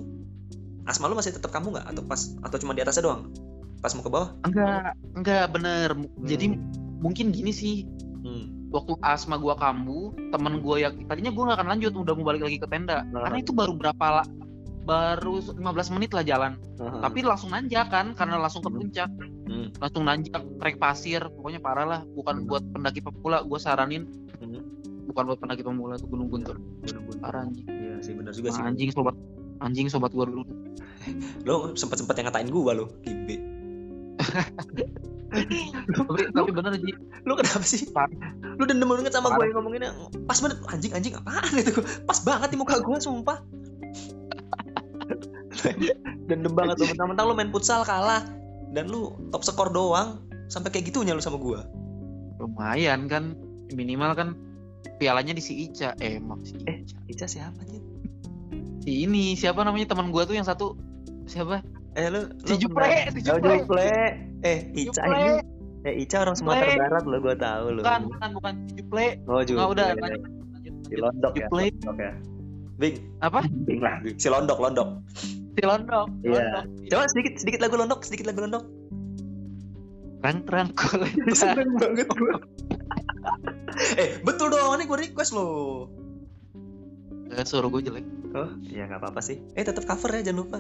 asma 0.87 1.11
lu 1.11 1.19
masih 1.19 1.35
tetap 1.35 1.51
kamu 1.51 1.75
nggak 1.75 1.87
atau 1.91 2.03
pas 2.07 2.21
atau 2.39 2.57
cuma 2.57 2.71
di 2.71 2.87
atasnya 2.87 3.03
doang? 3.03 3.35
Pas 3.83 3.91
mau 3.99 4.07
ke 4.07 4.11
bawah? 4.15 4.31
Enggak, 4.47 4.95
enggak 5.19 5.45
bener. 5.51 5.91
Jadi 6.23 6.55
mungkin 7.03 7.35
gini 7.35 7.51
sih. 7.51 7.83
Hmm. 8.23 8.71
Waktu 8.71 8.95
asma 9.03 9.37
gua 9.37 9.59
kambuh, 9.59 10.15
temen 10.31 10.63
gua 10.63 10.79
yang 10.79 10.95
tadinya 11.05 11.35
gua 11.35 11.51
nggak 11.51 11.59
akan 11.59 11.69
lanjut, 11.75 11.93
udah 11.93 12.15
mau 12.15 12.31
balik 12.31 12.47
lagi 12.47 12.63
ke 12.63 12.67
tenda. 12.71 13.03
Nah. 13.11 13.27
Karena 13.27 13.43
itu 13.43 13.51
baru 13.51 13.75
berapa 13.75 14.07
la- 14.23 14.31
baru 14.83 15.39
15 15.59 15.91
menit 15.91 16.11
lah 16.11 16.23
jalan. 16.23 16.59
Aha. 16.79 17.03
Tapi 17.03 17.23
langsung 17.23 17.51
nanjak 17.51 17.91
kan 17.91 18.15
karena 18.15 18.39
langsung 18.39 18.63
ke 18.63 18.71
Hmm. 18.71 18.79
puncak. 18.79 19.11
Hmm. 19.51 19.67
Langsung 19.77 20.03
nanjak 20.07 20.43
trek 20.59 20.79
pasir, 20.79 21.27
pokoknya 21.27 21.59
parah 21.59 21.85
lah. 21.85 22.01
Bukan 22.07 22.43
Hmm. 22.43 22.47
buat 22.47 22.63
pendaki 22.71 23.03
pemula, 23.03 23.43
gua 23.43 23.59
saranin 23.59 24.07
Hmm. 24.39 24.63
Bukan 25.13 25.25
buat 25.29 25.39
pendaki 25.39 25.63
pemula 25.63 26.01
ke 26.01 26.09
Gunung 26.09 26.33
Guntur. 26.33 26.57
Gunung-gunung. 26.59 27.21
Parah 27.21 27.45
anjing. 27.45 27.69
Iya 27.69 28.01
sih 28.01 28.17
benar 28.17 28.33
juga 28.33 28.49
sih. 28.57 28.63
Anjing 28.65 28.91
sobat 28.91 29.17
anjing 29.61 29.87
sobat 29.93 30.11
gua 30.17 30.27
dulu. 30.27 30.43
Lo 31.47 31.77
sempet-sempet 31.77 32.17
yang 32.19 32.27
ngatain 32.33 32.51
gua 32.51 32.73
lo, 32.73 32.91
Libe. 33.05 33.37
tapi, 35.33 36.23
tapi 36.33 36.51
bener 36.53 36.73
Ji. 36.77 36.93
Lu 37.25 37.33
kenapa 37.37 37.65
sih? 37.65 37.89
Parah. 37.93 38.33
Lu 38.57 38.65
dendam 38.69 38.89
banget 38.93 39.13
sama 39.15 39.33
gue 39.35 39.49
yang 39.49 39.57
ngomonginnya 39.59 39.91
pas 40.29 40.39
banget 40.39 40.59
anjing 40.69 40.93
anjing 40.93 41.15
apaan 41.17 41.53
itu 41.57 41.73
pas 42.05 42.19
banget 42.23 42.55
di 42.55 42.57
muka 42.61 42.79
gue 42.79 42.99
sumpah 43.01 43.39
dendam 46.29 46.53
banget 46.55 46.79
lu 46.79 46.87
mentang-mentang 46.95 47.27
lu 47.27 47.35
main 47.35 47.51
futsal 47.51 47.83
kalah 47.83 48.23
dan 48.73 48.89
lu 48.89 49.13
top 49.35 49.43
skor 49.45 49.69
doang 49.73 50.23
sampai 50.47 50.71
kayak 50.71 50.93
gitunya 50.93 51.17
lu 51.17 51.23
sama 51.25 51.41
gua 51.41 51.65
lumayan 52.39 53.09
kan 53.09 53.35
minimal 53.73 54.13
kan 54.15 54.39
pialanya 54.99 55.33
di 55.35 55.43
si 55.43 55.67
Ica. 55.67 55.95
Eh 55.99 56.19
emang 56.19 56.43
si 56.43 56.59
eh 56.67 56.83
Ica. 57.09 57.27
Siapa 57.27 57.61
sih 57.67 57.83
si 58.83 59.07
ini 59.07 59.39
siapa 59.39 59.63
namanya? 59.63 59.95
Teman 59.95 60.11
gua 60.11 60.27
tuh 60.27 60.35
yang 60.35 60.47
satu. 60.47 60.75
Siapa? 61.31 61.63
Eh 61.95 62.11
lu 62.11 62.27
si 62.43 62.59
Juple 62.59 62.91
si 63.15 63.21
Juple. 63.23 63.89
Eh 64.43 64.59
Ica 64.75 65.03
ini. 65.07 65.23
Eh 65.87 65.95
Ica 66.03 66.27
orang 66.27 66.37
Sumatera 66.39 66.75
Barat 66.79 67.05
lo 67.07 67.17
gua 67.23 67.35
tahu 67.39 67.79
lo 67.79 67.81
bukan 67.87 68.03
bukan 68.11 68.31
bukan. 68.35 68.55
Juple. 68.75 69.07
Oh 69.31 69.41
Juple. 69.47 69.59
nggak 69.63 69.71
udah 69.79 69.87
lanjut, 69.99 70.23
lanjut, 70.27 70.75
si 70.87 70.95
Londok 70.99 71.35
ya 71.39 71.47
Londok 71.51 71.97
ya. 71.99 72.13
Bing. 72.81 72.97
Apa? 73.23 73.41
Bing 73.47 73.79
lah. 73.79 74.03
Si 74.19 74.27
Londok 74.27 74.59
Londok. 74.59 74.89
Si 75.55 75.63
Londok 75.63 76.09
iya. 76.27 76.67
Coba 76.91 77.05
sedikit 77.07 77.39
sedikit 77.39 77.61
lagu 77.63 77.79
Londok 77.79 78.03
sedikit 78.03 78.27
lagu 78.27 78.43
Londok. 78.43 78.65
Terang 80.23 80.71
kalau 80.79 81.07
seneng 81.39 81.71
banget 81.79 82.07
gua 82.15 82.39
eh 84.01 84.21
betul 84.23 84.53
dong 84.53 84.77
ini 84.79 84.85
gue 84.85 84.99
request 85.09 85.33
lo 85.37 85.49
Gak 87.33 87.49
suruh 87.49 87.73
gue 87.73 87.81
jelek. 87.81 88.05
Oh 88.37 88.53
iya 88.61 88.85
nggak 88.85 89.01
apa-apa 89.01 89.25
sih. 89.25 89.41
Eh 89.57 89.65
tetap 89.65 89.89
cover 89.89 90.13
ya 90.13 90.21
jangan 90.21 90.45
lupa. 90.45 90.59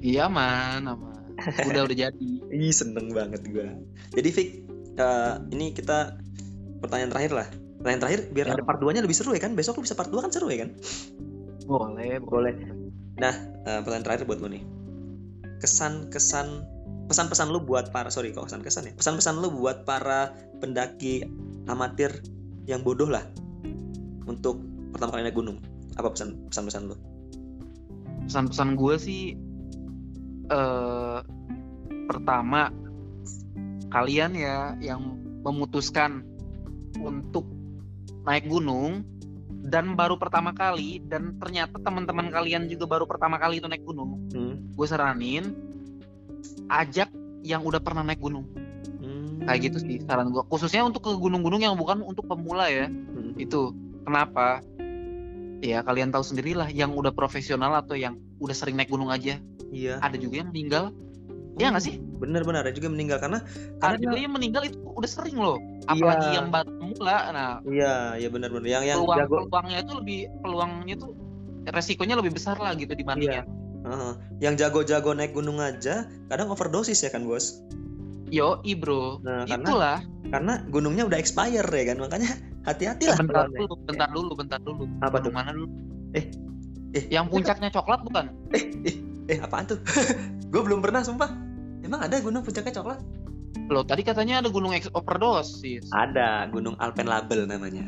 Iya 0.00 0.32
man 0.32 0.88
aman. 0.88 1.36
Udah 1.68 1.84
udah 1.84 1.96
jadi. 2.08 2.30
Ih 2.56 2.72
seneng 2.72 3.12
banget 3.12 3.44
gue 3.44 3.68
jadi 4.14 4.28
Vic 4.30 4.48
uh, 4.96 5.42
ini 5.52 5.76
kita 5.76 6.16
pertanyaan 6.80 7.12
terakhir 7.12 7.32
lah. 7.36 7.48
Pertanyaan 7.84 8.00
terakhir 8.00 8.20
biar 8.32 8.46
ya. 8.48 8.52
ada 8.56 8.64
part 8.64 8.80
2 8.80 8.96
nya 8.96 9.02
lebih 9.04 9.16
seru 9.16 9.36
ya 9.36 9.42
kan? 9.44 9.52
Besok 9.52 9.80
lu 9.80 9.84
bisa 9.84 9.92
part 9.92 10.08
2 10.08 10.24
kan 10.24 10.30
seru 10.32 10.48
ya 10.48 10.64
kan? 10.64 10.70
Boleh 11.68 12.16
boleh. 12.24 12.54
Nah 13.20 13.34
uh, 13.68 13.80
pertanyaan 13.84 14.06
terakhir 14.08 14.24
buat 14.24 14.40
gue 14.40 14.50
nih. 14.56 14.64
Kesan 15.60 16.08
kesan 16.08 16.64
pesan-pesan 17.08 17.52
lu 17.52 17.60
buat 17.60 17.92
para 17.92 18.08
sorry 18.08 18.32
kok 18.32 18.48
kesan 18.48 18.62
kesan 18.64 18.84
ya? 18.90 18.92
Pesan-pesan 18.96 19.40
lu 19.40 19.52
buat 19.52 19.84
para 19.84 20.32
pendaki 20.60 21.24
amatir 21.68 22.10
yang 22.64 22.80
bodoh 22.80 23.08
lah 23.08 23.24
untuk 24.24 24.60
pertama 24.92 25.18
kali 25.18 25.28
naik 25.28 25.36
gunung. 25.36 25.58
Apa 26.00 26.12
pesan 26.12 26.48
pesan 26.48 26.64
pesan 26.68 26.82
lu? 26.90 26.96
Pesan 28.24 28.48
pesan 28.48 28.68
gue 28.74 28.94
sih 28.96 29.22
uh, 30.48 31.20
pertama 32.08 32.72
kalian 33.92 34.32
ya 34.34 34.74
yang 34.80 35.20
memutuskan 35.44 36.24
untuk 36.98 37.46
naik 38.24 38.48
gunung 38.48 39.04
dan 39.64 39.96
baru 39.96 40.20
pertama 40.20 40.52
kali 40.52 41.00
dan 41.08 41.36
ternyata 41.40 41.80
teman-teman 41.80 42.28
kalian 42.28 42.68
juga 42.68 42.84
baru 42.84 43.08
pertama 43.08 43.40
kali 43.40 43.60
itu 43.60 43.68
naik 43.68 43.84
gunung 43.84 44.28
hmm. 44.32 44.76
gue 44.76 44.86
saranin 44.88 45.52
ajak 46.70 47.08
yang 47.44 47.60
udah 47.60 47.80
pernah 47.80 48.02
naik 48.06 48.20
gunung 48.20 48.48
hmm. 49.00 49.44
kayak 49.44 49.70
gitu 49.70 49.78
sih 49.82 49.96
saran 50.04 50.32
gue 50.32 50.42
khususnya 50.48 50.84
untuk 50.84 51.04
ke 51.04 51.12
gunung-gunung 51.12 51.60
yang 51.60 51.76
bukan 51.76 52.00
untuk 52.00 52.24
pemula 52.24 52.68
ya 52.72 52.88
hmm. 52.88 53.36
itu 53.36 53.72
kenapa 54.04 54.64
ya 55.64 55.80
kalian 55.84 56.12
tahu 56.12 56.24
sendirilah 56.24 56.68
yang 56.72 56.92
udah 56.92 57.12
profesional 57.12 57.72
atau 57.76 57.96
yang 57.96 58.20
udah 58.40 58.56
sering 58.56 58.76
naik 58.76 58.92
gunung 58.92 59.08
aja 59.08 59.40
iya 59.72 60.00
ada 60.00 60.16
juga 60.16 60.44
yang 60.44 60.52
meninggal 60.52 60.92
Iya 61.54 61.70
nggak 61.70 61.84
sih? 61.86 62.02
Bener-bener 62.18 62.66
ada 62.66 62.74
juga 62.74 62.90
meninggal 62.90 63.22
karena 63.22 63.38
ada 63.78 63.94
juga 63.94 64.18
yang 64.18 64.34
meninggal 64.34 64.66
itu 64.66 64.78
udah 64.82 65.10
sering 65.10 65.38
loh. 65.38 65.58
Apalagi 65.86 66.34
iya. 66.34 66.36
yang 66.42 66.48
baru 66.50 66.70
pemula. 66.82 67.18
Nah, 67.30 67.50
iya, 67.70 67.94
iya 68.18 68.28
benar-benar. 68.30 68.66
Yang 68.66 68.84
yang 68.90 68.98
peluang, 69.06 69.18
jago... 69.22 69.36
peluangnya 69.46 69.78
itu 69.86 69.92
lebih 69.94 70.20
peluangnya 70.42 70.94
tuh 70.98 71.10
resikonya 71.70 72.14
lebih 72.18 72.32
besar 72.34 72.58
lah 72.58 72.74
gitu 72.74 72.90
dibandingnya. 72.98 73.46
Iya. 73.46 73.63
Uh, 73.84 74.16
yang 74.40 74.56
jago-jago 74.56 75.12
naik 75.12 75.36
gunung 75.36 75.60
aja 75.60 76.08
kadang 76.32 76.48
overdosis 76.48 77.04
ya 77.04 77.12
kan 77.12 77.28
bos? 77.28 77.60
Yo, 78.32 78.64
i 78.64 78.72
bro. 78.72 79.20
Nah, 79.20 79.44
Itulah. 79.44 80.00
Karena, 80.00 80.58
karena 80.58 80.72
gunungnya 80.72 81.04
udah 81.04 81.18
expire 81.20 81.68
ya 81.68 81.84
kan, 81.92 82.00
makanya 82.00 82.40
hati-hati 82.64 83.12
lah. 83.12 83.20
Bentar 83.20 83.46
dulu, 83.52 83.74
bentar 83.84 84.08
dulu, 84.10 84.32
bentar 84.32 84.60
dulu. 84.64 84.84
Apa 85.04 85.20
tuh? 85.20 85.30
Mana 85.30 85.52
dulu? 85.52 85.68
Eh, 86.16 86.24
eh. 86.96 87.04
Yang 87.12 87.30
puncaknya 87.30 87.68
coklat 87.68 88.00
bukan? 88.02 88.32
Eh, 88.56 88.64
eh, 88.88 88.96
eh 89.36 89.38
apaan 89.38 89.68
tuh? 89.68 89.78
gue 90.52 90.62
belum 90.64 90.80
pernah 90.80 91.04
sumpah. 91.04 91.30
Emang 91.84 92.00
ada 92.00 92.16
gunung 92.24 92.40
puncaknya 92.40 92.72
coklat? 92.72 93.04
Loh, 93.68 93.84
tadi 93.84 94.02
katanya 94.02 94.40
ada 94.40 94.48
gunung 94.48 94.72
overdosis. 94.72 95.84
Ada, 95.92 96.48
gunung 96.48 96.74
Alpenlabel 96.80 97.44
namanya. 97.44 97.86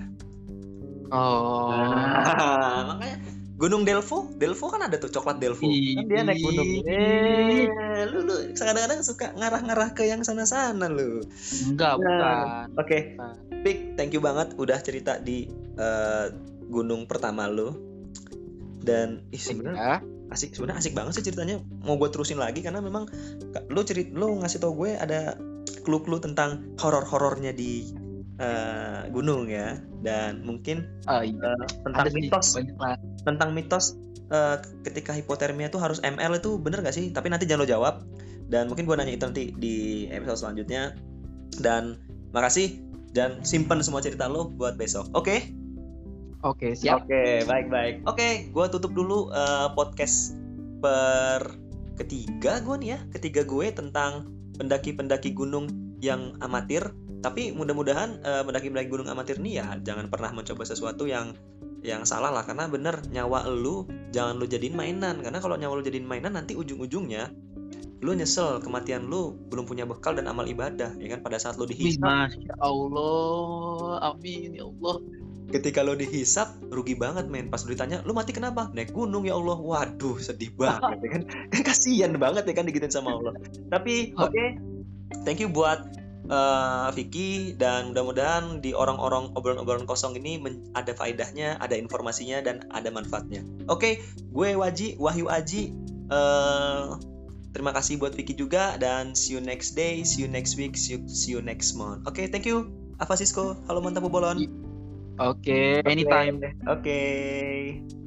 Oh. 1.11 1.71
Nah, 1.73 2.83
makanya 2.95 3.17
Gunung 3.57 3.88
Delvo, 3.88 4.29
Delvo 4.37 4.69
kan 4.69 4.85
ada 4.85 5.01
tuh 5.01 5.09
coklat 5.09 5.40
Delvo. 5.40 5.64
Kan 5.64 6.05
dia 6.12 6.21
naik 6.29 6.45
gunung. 6.45 6.69
Eh, 6.85 8.05
lu 8.12 8.29
lu 8.29 8.53
kadang-kadang 8.53 9.01
suka 9.01 9.33
ngarah-ngarah 9.33 9.97
ke 9.97 10.05
yang 10.05 10.21
sana-sana 10.21 10.92
lu. 10.92 11.25
Enggak, 11.64 11.97
nah, 11.97 12.05
bukan. 12.05 12.45
Oke. 12.77 12.85
Okay. 12.85 13.01
Pik, 13.64 13.79
thank 13.97 14.12
you 14.12 14.21
banget 14.21 14.53
udah 14.61 14.77
cerita 14.85 15.16
di 15.16 15.49
uh, 15.81 16.29
gunung 16.69 17.09
pertama 17.09 17.49
lu. 17.49 17.73
Dan 18.85 19.25
ih 19.33 19.40
sebenarnya 19.40 20.05
asik 20.29 20.53
sebenarnya 20.53 20.85
asik 20.85 20.92
banget 20.92 21.12
sih 21.16 21.25
ceritanya. 21.25 21.57
Mau 21.81 21.97
gue 21.97 22.12
terusin 22.12 22.37
lagi 22.37 22.61
karena 22.61 22.85
memang 22.85 23.09
lu 23.73 23.81
cerit 23.88 24.12
lu 24.12 24.37
ngasih 24.45 24.61
tau 24.61 24.77
gue 24.77 25.01
ada 25.01 25.33
clue-clue 25.81 26.21
tentang 26.21 26.77
horor-horornya 26.77 27.57
di 27.57 27.88
uh, 28.37 29.09
gunung 29.11 29.49
ya 29.49 29.81
dan 30.07 30.47
mungkin 30.47 30.87
uh, 31.11 31.27
iya. 31.27 31.35
uh, 31.35 31.66
tentang 31.83 32.07
Ada 32.07 32.14
mitos. 32.14 32.47
tentang 33.27 33.51
mitos 33.51 33.99
uh, 34.31 34.62
ketika 34.87 35.11
hipotermia 35.11 35.66
itu 35.66 35.83
harus 35.83 35.99
ml 36.07 36.38
itu 36.38 36.62
bener 36.62 36.79
gak 36.87 36.95
sih? 36.95 37.11
Tapi 37.11 37.27
nanti 37.27 37.51
jangan 37.51 37.66
lo 37.66 37.69
jawab. 37.69 37.95
Dan 38.47 38.71
mungkin 38.71 38.87
gue 38.87 38.95
nanya 38.95 39.19
itu 39.19 39.27
nanti 39.27 39.45
di 39.59 40.07
episode 40.14 40.47
selanjutnya. 40.47 40.95
Dan 41.59 41.99
makasih. 42.31 42.79
Dan 43.11 43.42
simpan 43.42 43.83
semua 43.83 43.99
cerita 43.99 44.31
lo 44.31 44.47
buat 44.47 44.79
besok. 44.79 45.11
Oke? 45.19 45.27
Okay? 45.27 45.40
oke 46.47 46.62
okay, 46.62 46.73
siap. 46.79 47.03
Oke 47.03 47.11
okay, 47.11 47.35
baik 47.42 47.66
baik. 47.66 47.95
Oke 48.07 48.14
okay, 48.14 48.33
gue 48.55 48.66
tutup 48.71 48.95
dulu 48.95 49.35
uh, 49.35 49.75
podcast 49.75 50.38
per 50.79 51.42
ketiga 51.99 52.62
gue 52.62 52.77
nih 52.79 52.88
ya. 52.95 52.99
Ketiga 53.11 53.42
gue 53.42 53.66
tentang 53.75 54.31
pendaki-pendaki 54.55 55.35
gunung 55.35 55.66
yang 55.99 56.38
amatir 56.45 56.95
tapi 57.27 57.51
mudah-mudahan 57.51 58.23
uh, 58.23 58.43
mendaki-mendaki 58.47 58.87
gunung 58.87 59.11
amatir 59.11 59.43
nih 59.43 59.59
ya 59.59 59.67
jangan 59.83 60.07
pernah 60.07 60.31
mencoba 60.31 60.62
sesuatu 60.62 61.11
yang 61.11 61.35
yang 61.83 62.07
salah 62.07 62.31
lah. 62.31 62.47
Karena 62.47 62.71
bener 62.71 63.03
nyawa 63.11 63.51
lu 63.51 63.83
jangan 64.15 64.39
lu 64.39 64.47
jadiin 64.47 64.79
mainan. 64.79 65.19
Karena 65.27 65.43
kalau 65.43 65.59
nyawa 65.59 65.83
lu 65.83 65.85
jadiin 65.87 66.07
mainan 66.07 66.39
nanti 66.39 66.55
ujung-ujungnya 66.55 67.35
lu 68.05 68.12
nyesel 68.12 68.61
kematian 68.61 69.09
lu 69.09 69.35
belum 69.49 69.65
punya 69.65 69.89
bekal 69.89 70.12
dan 70.15 70.31
amal 70.31 70.47
ibadah 70.47 70.95
ya 71.03 71.09
kan? 71.11 71.27
Pada 71.27 71.43
saat 71.43 71.59
lu 71.59 71.67
dihisap. 71.67 72.07
Masya 72.07 72.55
Allah. 72.62 74.15
Amin 74.15 74.55
ya 74.55 74.62
Allah. 74.71 75.03
Ketika 75.51 75.83
lo 75.83 75.99
dihisap 75.99 76.62
rugi 76.71 76.95
banget 76.95 77.27
men. 77.27 77.51
Pas 77.51 77.67
lu 77.67 77.75
ditanya 77.75 78.07
lu 78.07 78.15
mati 78.15 78.31
kenapa? 78.31 78.71
Naik 78.71 78.95
gunung 78.95 79.27
ya 79.27 79.35
Allah. 79.35 79.59
Waduh 79.59 80.23
sedih 80.23 80.55
banget 80.55 81.03
ya 81.03 81.09
kan? 81.11 81.23
Kasihan 81.67 82.15
banget 82.23 82.47
ya 82.47 82.55
kan 82.55 82.71
digituin 82.71 82.95
sama 82.95 83.19
Allah. 83.19 83.35
Tapi 83.67 84.15
oke. 84.15 84.31
Okay, 84.31 84.49
thank 85.27 85.43
you 85.43 85.51
buat 85.51 86.06
uh, 86.29 86.89
Vicky 86.93 87.55
dan 87.57 87.93
mudah-mudahan 87.93 88.61
di 88.62 88.73
orang-orang 88.77 89.33
obrolan-obrolan 89.35 89.87
kosong 89.87 90.19
ini 90.19 90.41
ada 90.75 90.93
faedahnya, 90.93 91.59
ada 91.62 91.75
informasinya 91.75 92.43
dan 92.43 92.67
ada 92.71 92.91
manfaatnya. 92.91 93.43
Oke, 93.67 93.71
okay, 93.71 93.93
gue 94.31 94.49
Waji 94.59 94.99
Wahyu 95.01 95.27
Aji. 95.31 95.75
Uh, 96.07 96.97
terima 97.51 97.75
kasih 97.75 97.99
buat 97.99 98.15
Vicky 98.15 98.37
juga 98.37 98.79
dan 98.79 99.17
see 99.17 99.35
you 99.35 99.43
next 99.43 99.75
day, 99.75 100.05
see 100.07 100.23
you 100.23 100.31
next 100.31 100.55
week, 100.61 100.79
see 100.79 100.99
you, 100.99 101.01
see 101.09 101.33
you 101.35 101.43
next 101.43 101.75
month. 101.75 102.05
Oke, 102.07 102.23
okay, 102.23 102.27
thank 102.31 102.47
you. 102.47 102.71
Apa? 103.03 103.19
Halo 103.69 103.83
mantap 103.83 104.07
bolon. 104.07 104.47
Oke, 105.17 105.49
okay, 105.49 105.69
anytime. 105.89 106.39
Oke. 106.69 106.85
Okay. 106.85 108.06